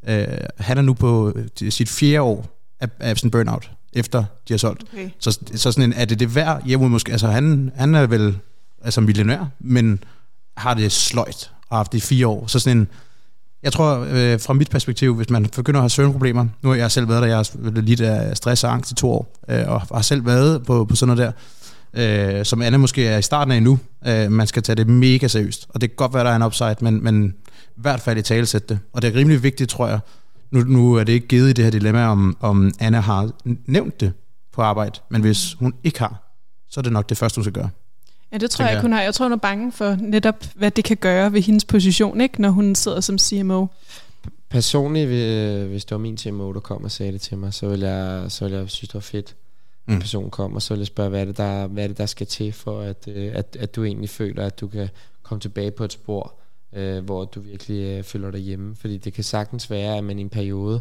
[0.08, 0.26] Øh,
[0.58, 2.46] han er nu på øh, sit fjerde år
[2.80, 4.84] af, af sådan burnout, efter de har solgt.
[4.92, 5.10] Okay.
[5.18, 6.62] Så, så sådan en, er det det værd?
[6.66, 8.38] Jeg måske, altså han, han er vel
[8.82, 10.04] altså millionær, men
[10.56, 12.46] har det sløjt og har haft det i fire år.
[12.46, 12.88] Så sådan en,
[13.62, 16.90] jeg tror, øh, fra mit perspektiv, hvis man begynder at have søvnproblemer, nu har jeg
[16.90, 19.80] selv været der, jeg har lidt af stress og angst i to år, øh, og
[19.80, 21.34] har selv været på, på sådan noget
[21.94, 23.78] der, øh, som Anne måske er i starten af nu.
[24.06, 26.42] Øh, man skal tage det mega seriøst, og det kan godt være, der er en
[26.42, 27.34] upside, men, men
[27.76, 28.78] i hvert fald i talesæt det.
[28.92, 30.00] Og det er rimelig vigtigt, tror jeg.
[30.50, 33.30] Nu, nu er det ikke givet i det her dilemma, om, om Anna har
[33.66, 34.12] nævnt det
[34.52, 36.34] på arbejde, men hvis hun ikke har,
[36.70, 37.70] så er det nok det første, hun skal gøre.
[38.32, 39.02] Ja, det tror jeg, jeg kun har.
[39.02, 42.40] Jeg tror, hun er bange for netop, hvad det kan gøre ved hendes position, ikke,
[42.40, 43.66] når hun sidder som CMO.
[44.48, 45.08] Personligt,
[45.68, 48.30] hvis det var min CMO, der kom og sagde det til mig, så ville jeg,
[48.30, 49.36] så ville jeg synes, det var fedt,
[49.86, 50.00] at mm.
[50.00, 52.06] personen kom, og så ville jeg spørge, hvad er det, der, hvad er det, der
[52.06, 54.88] skal til for, at, øh, at, at du egentlig føler, at du kan
[55.22, 56.34] komme tilbage på et spor,
[56.72, 58.76] øh, hvor du virkelig øh, føler dig hjemme.
[58.76, 60.80] Fordi det kan sagtens være, at man i en periode,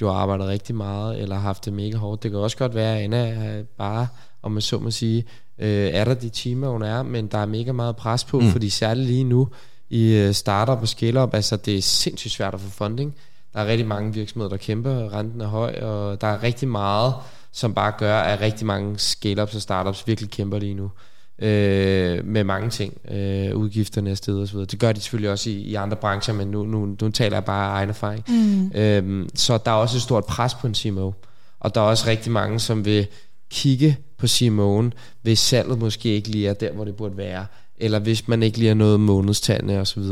[0.00, 2.22] du har arbejdet rigtig meget, eller har haft det mega hårdt.
[2.22, 4.08] Det kan også godt være, at Anna bare,
[4.42, 5.24] om man så må sige,
[5.62, 8.50] øh, er der de timer, hun er, men der er mega meget pres på, mm.
[8.50, 9.48] fordi særligt lige nu
[9.90, 13.14] i øh, startup og scale-up, altså det er sindssygt svært at få funding.
[13.54, 17.14] Der er rigtig mange virksomheder, der kæmper, renten er høj, og der er rigtig meget,
[17.52, 20.90] som bare gør, at rigtig mange scale-ups og startups virkelig kæmper lige nu.
[21.38, 24.58] Øh, med mange ting, øh, udgifterne er stedet osv.
[24.58, 27.44] Det gør de selvfølgelig også i, i andre brancher, men nu, nu, nu taler jeg
[27.44, 28.24] bare af egen erfaring.
[28.28, 28.72] Mm.
[28.74, 31.12] Øh, så der er også et stort pres på en CMO,
[31.60, 33.06] og der er også rigtig mange, som vil
[33.52, 34.92] kigge på Simone,
[35.22, 37.46] hvis salget måske ikke lige er der, hvor det burde være,
[37.76, 40.02] eller hvis man ikke lige har noget månedstallene osv.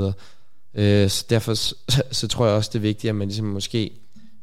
[0.75, 1.75] Øh, så derfor så,
[2.11, 3.91] så tror jeg også, det er vigtigt, at man ligesom måske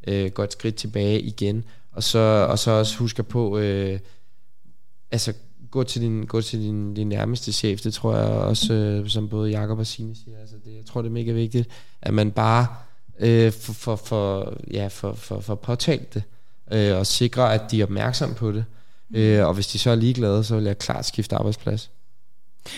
[0.06, 3.98] øh, går et skridt tilbage igen, og så, og så også husker på, øh,
[5.10, 5.32] altså
[5.70, 9.28] gå til din, gå til din, din nærmeste chef, det tror jeg også, øh, som
[9.28, 11.68] både Jakob og Signe siger, altså det, jeg tror det er mega vigtigt,
[12.02, 12.66] at man bare
[13.18, 16.22] øh, for, for, for, ja, for, for, for påtalt det,
[16.72, 18.64] øh, og sikre, at de er opmærksom på det,
[19.14, 21.90] Øh, og hvis de så er ligeglade, så vil jeg klart skifte arbejdsplads.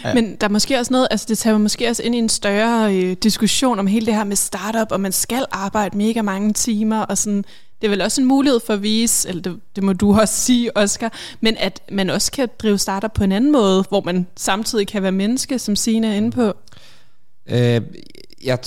[0.04, 0.14] Ja.
[0.14, 2.96] Men der er måske også noget, altså det tager måske også ind i en større
[2.96, 7.00] øh, diskussion om hele det her med startup, og man skal arbejde mega mange timer,
[7.00, 7.44] og sådan,
[7.80, 10.34] det er vel også en mulighed for at vise, eller det, det må du også
[10.34, 14.26] sige, Oscar, men at man også kan drive startup på en anden måde, hvor man
[14.36, 16.52] samtidig kan være menneske, som Signe er inde på.
[17.46, 17.80] Øh,
[18.44, 18.58] jeg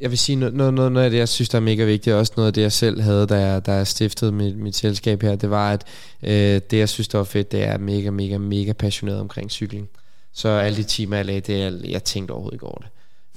[0.00, 2.20] jeg vil sige noget, noget, noget af det, jeg synes, der er mega vigtigt, og
[2.20, 5.22] også noget af det, jeg selv havde, da jeg, da jeg stiftede mit, mit selskab
[5.22, 5.84] her, det var, at
[6.22, 9.88] øh, det, jeg synes, der var fedt, det er mega, mega, mega passioneret omkring cykling.
[10.32, 12.88] Så alle de timer, jeg lagde, det, jeg, jeg tænkte overhovedet ikke over det.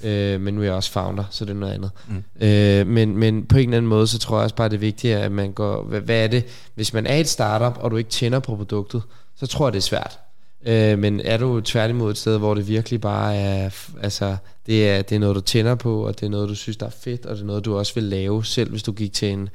[0.04, 1.90] Øh, men nu er jeg også founder, så det er noget andet.
[2.08, 2.46] Mm.
[2.46, 4.78] Øh, men, men på en eller anden måde, så tror jeg også bare, det er
[4.78, 6.44] vigtigt, at man går, hvad, hvad er det,
[6.74, 9.02] hvis man er et startup, og du ikke tænder på produktet,
[9.36, 10.18] så tror jeg, det er svært.
[10.66, 13.70] Øh, men er du tværtimod et sted, hvor det virkelig bare er,
[14.02, 14.36] altså,
[14.66, 16.86] det er, det er noget, du tænder på, og det er noget, du synes, der
[16.86, 19.30] er fedt, og det er noget, du også vil lave, selv hvis du gik til
[19.30, 19.48] en,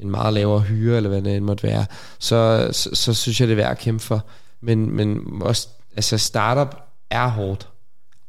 [0.00, 1.86] en meget lavere hyre, eller hvad det end måtte være,
[2.18, 4.24] så, så, så synes jeg, det er værd at kæmpe for.
[4.60, 6.76] Men, men også, altså startup
[7.10, 7.68] er hårdt,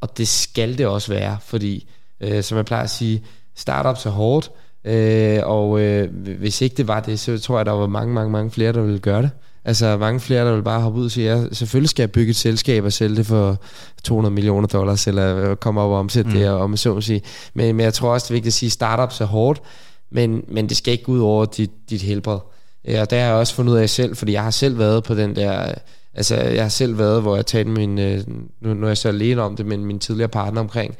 [0.01, 1.89] og det skal det også være, fordi,
[2.21, 3.23] øh, som jeg plejer at sige,
[3.55, 4.51] startups er hårdt,
[4.83, 8.31] øh, og øh, hvis ikke det var det, så tror jeg, der var mange, mange,
[8.31, 9.31] mange flere, der ville gøre det.
[9.65, 12.29] Altså mange flere, der vil bare hoppe ud og sige, ja, selvfølgelig skal jeg bygge
[12.29, 13.61] et selskab og sælge det for
[14.03, 16.35] 200 millioner dollars, eller komme op og omsætte mm.
[16.35, 17.21] det, og, så at sige.
[17.53, 19.61] Men, men jeg tror også, det er vigtigt at sige, at startups er hårdt,
[20.11, 22.39] men, men det skal ikke gå ud over dit, dit helbred.
[22.87, 25.03] Ja, og det har jeg også fundet ud af selv, fordi jeg har selv været
[25.03, 25.73] på den der...
[26.13, 27.99] Altså, jeg har selv været, hvor jeg talte min...
[27.99, 28.21] Øh,
[28.61, 30.95] nu, nu er jeg så alene om det, men min tidligere partner omkring,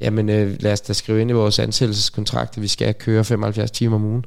[0.00, 3.70] jamen øh, lad os da skrive ind i vores ansættelseskontrakt, at vi skal køre 75
[3.70, 4.24] timer om ugen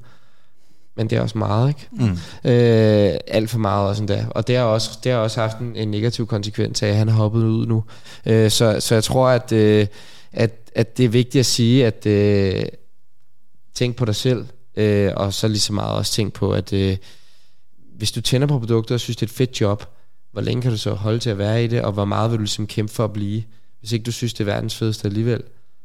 [0.95, 1.87] men det er også meget, ikke?
[1.91, 2.49] Mm.
[2.51, 4.27] Øh, alt for meget og sådan der.
[4.27, 7.07] Og det har også, det har også haft en, en negativ konsekvens af, at han
[7.07, 7.83] har hoppet ud nu.
[8.25, 9.87] Øh, så, så jeg tror, at, øh,
[10.33, 12.65] at, at det er vigtigt at sige, at øh,
[13.73, 16.97] tænk på dig selv, øh, og så lige så meget også tænk på, at øh,
[17.97, 19.85] hvis du tænder på produkter og synes, det er et fedt job,
[20.31, 22.37] hvor længe kan du så holde til at være i det, og hvor meget vil
[22.37, 23.43] du ligesom kæmpe for at blive?
[23.79, 25.43] Hvis ikke du synes, det er verdens fedeste alligevel,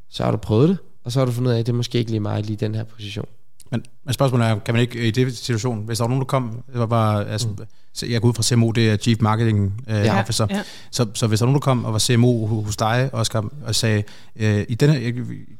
[0.08, 1.76] så har du prøvet det, og så har du fundet ud af, at det er
[1.76, 3.28] måske ikke lige mig lige den her position.
[3.70, 6.26] Men, men spørgsmålet er, kan man ikke i det situation, hvis der var nogen, der
[6.26, 8.10] kom, var, var altså, mm.
[8.10, 10.62] jeg går ud fra CMO, det er Chief Marketing uh, ja, Officer, ja.
[10.90, 13.74] Så, så hvis der var nogen, der kom og var CMO hos dig, Oscar, og
[13.74, 14.02] sagde,
[14.36, 15.14] uh, i denne, jeg,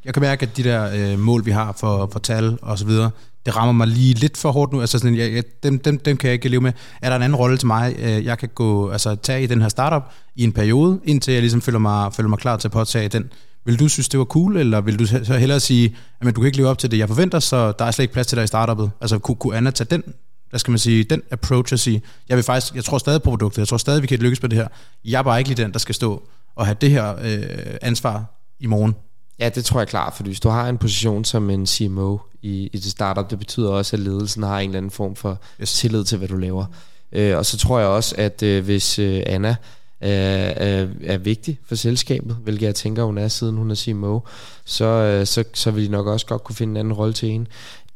[0.04, 2.86] jeg kan mærke, at de der uh, mål, vi har for, for tal og så
[2.86, 3.10] videre,
[3.46, 6.16] det rammer mig lige lidt for hårdt nu, altså sådan, jeg, jeg, dem, dem, dem
[6.16, 6.72] kan jeg ikke leve med.
[7.02, 9.62] Er der en anden rolle til mig, uh, jeg kan gå, altså, tage i den
[9.62, 10.02] her startup
[10.36, 13.30] i en periode, indtil jeg ligesom føler mig, føler mig klar til at påtage den
[13.64, 16.46] vil du synes, det var cool, eller vil du så hellere sige, at du kan
[16.46, 18.44] ikke leve op til det, jeg forventer, så der er slet ikke plads til dig
[18.44, 18.90] i startupet?
[19.00, 20.02] Altså, kunne, kunne Anna tage den,
[20.50, 23.30] hvad skal man sige, den approach at sige, jeg vil faktisk, jeg tror stadig på
[23.30, 24.68] produktet, jeg tror stadig, vi kan lykkes med det her.
[25.04, 26.22] Jeg er bare ikke lige den, der skal stå
[26.56, 28.24] og have det her øh, ansvar
[28.60, 28.94] i morgen.
[29.38, 32.70] Ja, det tror jeg klart, for hvis du har en position som en CMO i,
[32.72, 35.72] i det startup, det betyder også, at ledelsen har en eller anden form for yes.
[35.72, 36.66] tillid til, hvad du laver.
[37.12, 39.56] Øh, og så tror jeg også, at øh, hvis øh, Anna
[40.00, 44.20] er, er vigtig for selskabet, hvilket jeg tænker, hun er, siden hun er CMO,
[44.64, 47.28] så, øh, så, så vil de nok også godt kunne finde en anden rolle til
[47.28, 47.46] hende.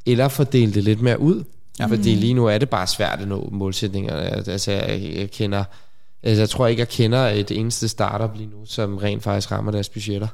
[0.07, 1.45] Eller fordele det lidt mere ud,
[1.79, 1.87] ja.
[1.87, 4.15] fordi lige nu er det bare svært at nå målsætninger.
[4.17, 5.65] Altså, jeg, jeg kender...
[6.23, 9.73] Altså, jeg tror ikke, jeg kender et eneste startup lige nu, som rent faktisk rammer
[9.73, 10.29] deres budgetter.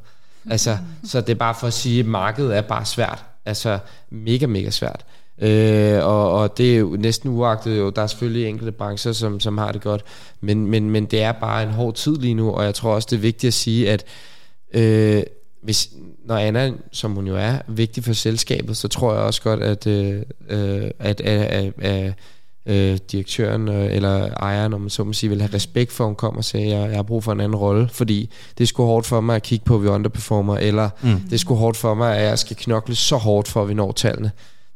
[0.50, 3.24] Altså, så det er bare for at sige, at markedet er bare svært.
[3.46, 3.78] Altså,
[4.10, 5.04] mega, mega svært.
[5.40, 9.40] Øh, og, og det er jo næsten uagtet jo, der er selvfølgelig enkelte brancher, som,
[9.40, 10.04] som har det godt,
[10.40, 13.08] men, men, men det er bare en hård tid lige nu, og jeg tror også,
[13.10, 14.04] det er vigtigt at sige, at
[14.74, 15.22] øh,
[15.62, 15.88] hvis,
[16.24, 19.86] når Anna, som hun jo er, vigtig for selskabet, så tror jeg også godt, at,
[19.86, 22.14] øh, øh at, at, at, at
[22.66, 26.08] øh, direktøren øh, eller ejeren, om man så må sige, vil have respekt for, at
[26.08, 28.64] hun kommer og siger, at jeg, jeg har brug for en anden rolle, fordi det
[28.64, 31.20] er sgu hårdt for mig at kigge på, at vi underperformer, eller mm.
[31.20, 33.74] det er sgu hårdt for mig, at jeg skal knokle så hårdt for, at vi
[33.74, 34.30] når tallene.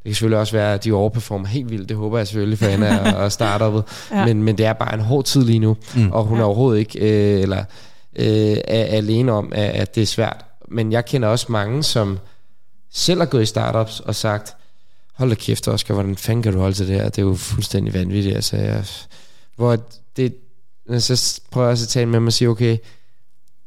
[0.04, 1.88] Det kan selvfølgelig også være, at de overperformer helt vildt.
[1.88, 3.84] Det håber jeg selvfølgelig for Anna og startupet.
[4.10, 4.26] ja.
[4.26, 5.76] men, men det er bare en hård tid lige nu.
[5.96, 6.12] Mm.
[6.12, 6.42] Og hun ja.
[6.42, 7.64] er overhovedet ikke øh, eller,
[8.16, 10.44] øh, er alene om, at, at det er svært.
[10.68, 12.18] Men jeg kender også mange, som
[12.92, 14.54] selv har gået i startups og sagt,
[15.14, 17.08] hold da kæft Oscar, hvordan fanden kan du holde til det her?
[17.08, 18.34] Det er jo fuldstændig vanvittigt.
[18.34, 18.84] Altså, jeg,
[19.56, 19.78] hvor
[20.16, 20.34] det,
[20.98, 22.76] så prøver jeg også at tale med mig og sige, okay,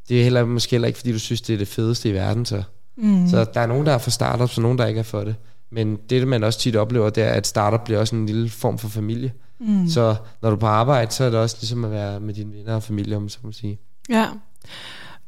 [0.10, 2.46] det er heller, måske heller ikke, fordi du synes, det er det fedeste i verden.
[2.46, 2.64] Så,
[2.98, 3.30] mm.
[3.30, 5.36] så der er nogen, der er for startups, og nogen, der ikke er for det.
[5.72, 8.78] Men det, man også tit oplever, det er, at startup bliver også en lille form
[8.78, 9.34] for familie.
[9.60, 9.90] Mm.
[9.90, 12.54] Så når du er på arbejde, så er det også ligesom at være med dine
[12.54, 13.80] venner og familie, om så må sige.
[14.10, 14.26] Ja.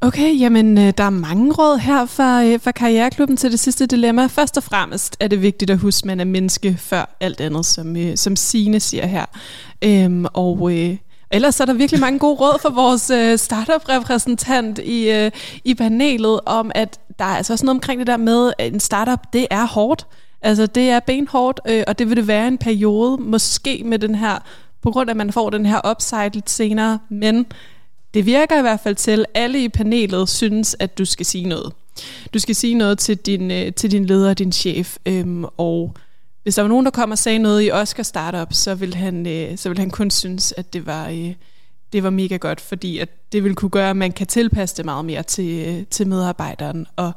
[0.02, 3.86] Okay, jamen øh, der er mange råd her fra, øh, fra Karriereklubben til det sidste
[3.86, 4.26] dilemma.
[4.26, 7.66] Først og fremmest er det vigtigt at huske, at man er menneske før alt andet,
[7.66, 9.26] som, øh, som Sine siger her.
[9.84, 10.98] Øhm, og øh,
[11.32, 15.32] ellers er der virkelig mange gode råd for vores øh, startup-repræsentant i, øh,
[15.64, 18.80] i panelet, om at der er altså også noget omkring det der med, at en
[18.80, 20.08] startup, det er hårdt.
[20.42, 24.16] Altså det er benhårdt, øh, og det vil det være en periode, måske med den
[24.16, 24.40] her,
[24.82, 27.46] på grund af at man får den her upside lidt senere, men
[28.14, 31.48] det virker i hvert fald til, at alle i panelet synes, at du skal sige
[31.48, 31.74] noget.
[32.34, 35.94] Du skal sige noget til din, øh, til din leder og din chef, øhm, og
[36.44, 39.28] hvis der var nogen, der kom og sagde noget i Oscar Startup, så vil han,
[39.28, 41.34] øh, så vil han kun synes, at det var, øh,
[41.94, 44.86] det var mega godt, fordi at det vil kunne gøre, at man kan tilpasse det
[44.86, 47.12] meget mere til, øh, til medarbejderen, og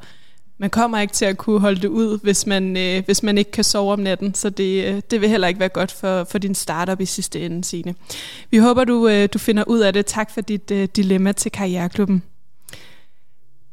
[0.57, 3.51] man kommer ikke til at kunne holde det ud, hvis man, øh, hvis man ikke
[3.51, 6.37] kan sove om natten, så det, øh, det vil heller ikke være godt for, for
[6.37, 7.95] din startup i sidste ende, Signe.
[8.51, 10.05] Vi håber, du, øh, du finder ud af det.
[10.05, 12.23] Tak for dit øh, dilemma til Karriereklubben.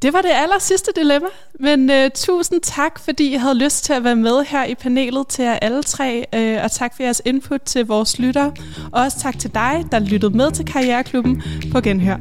[0.03, 1.28] Det var det aller sidste dilemma,
[1.61, 5.26] men øh, tusind tak, fordi I havde lyst til at være med her i panelet
[5.26, 8.53] til jer alle tre, øh, og tak for jeres input til vores lyttere.
[8.93, 12.16] Og også tak til dig, der lyttede med til Karriereklubben på Genhør.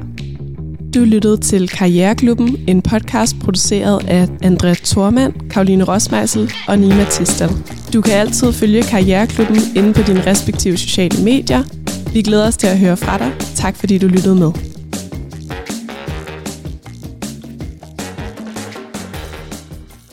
[0.94, 7.48] Du lyttede til Karriereklubben, en podcast produceret af Andrea Thormand, Karoline Rosmeisel og Nina Tistel.
[7.92, 11.62] Du kan altid følge Karriereklubben inde på dine respektive sociale medier.
[12.12, 13.32] Vi glæder os til at høre fra dig.
[13.54, 14.79] Tak fordi du lyttede med.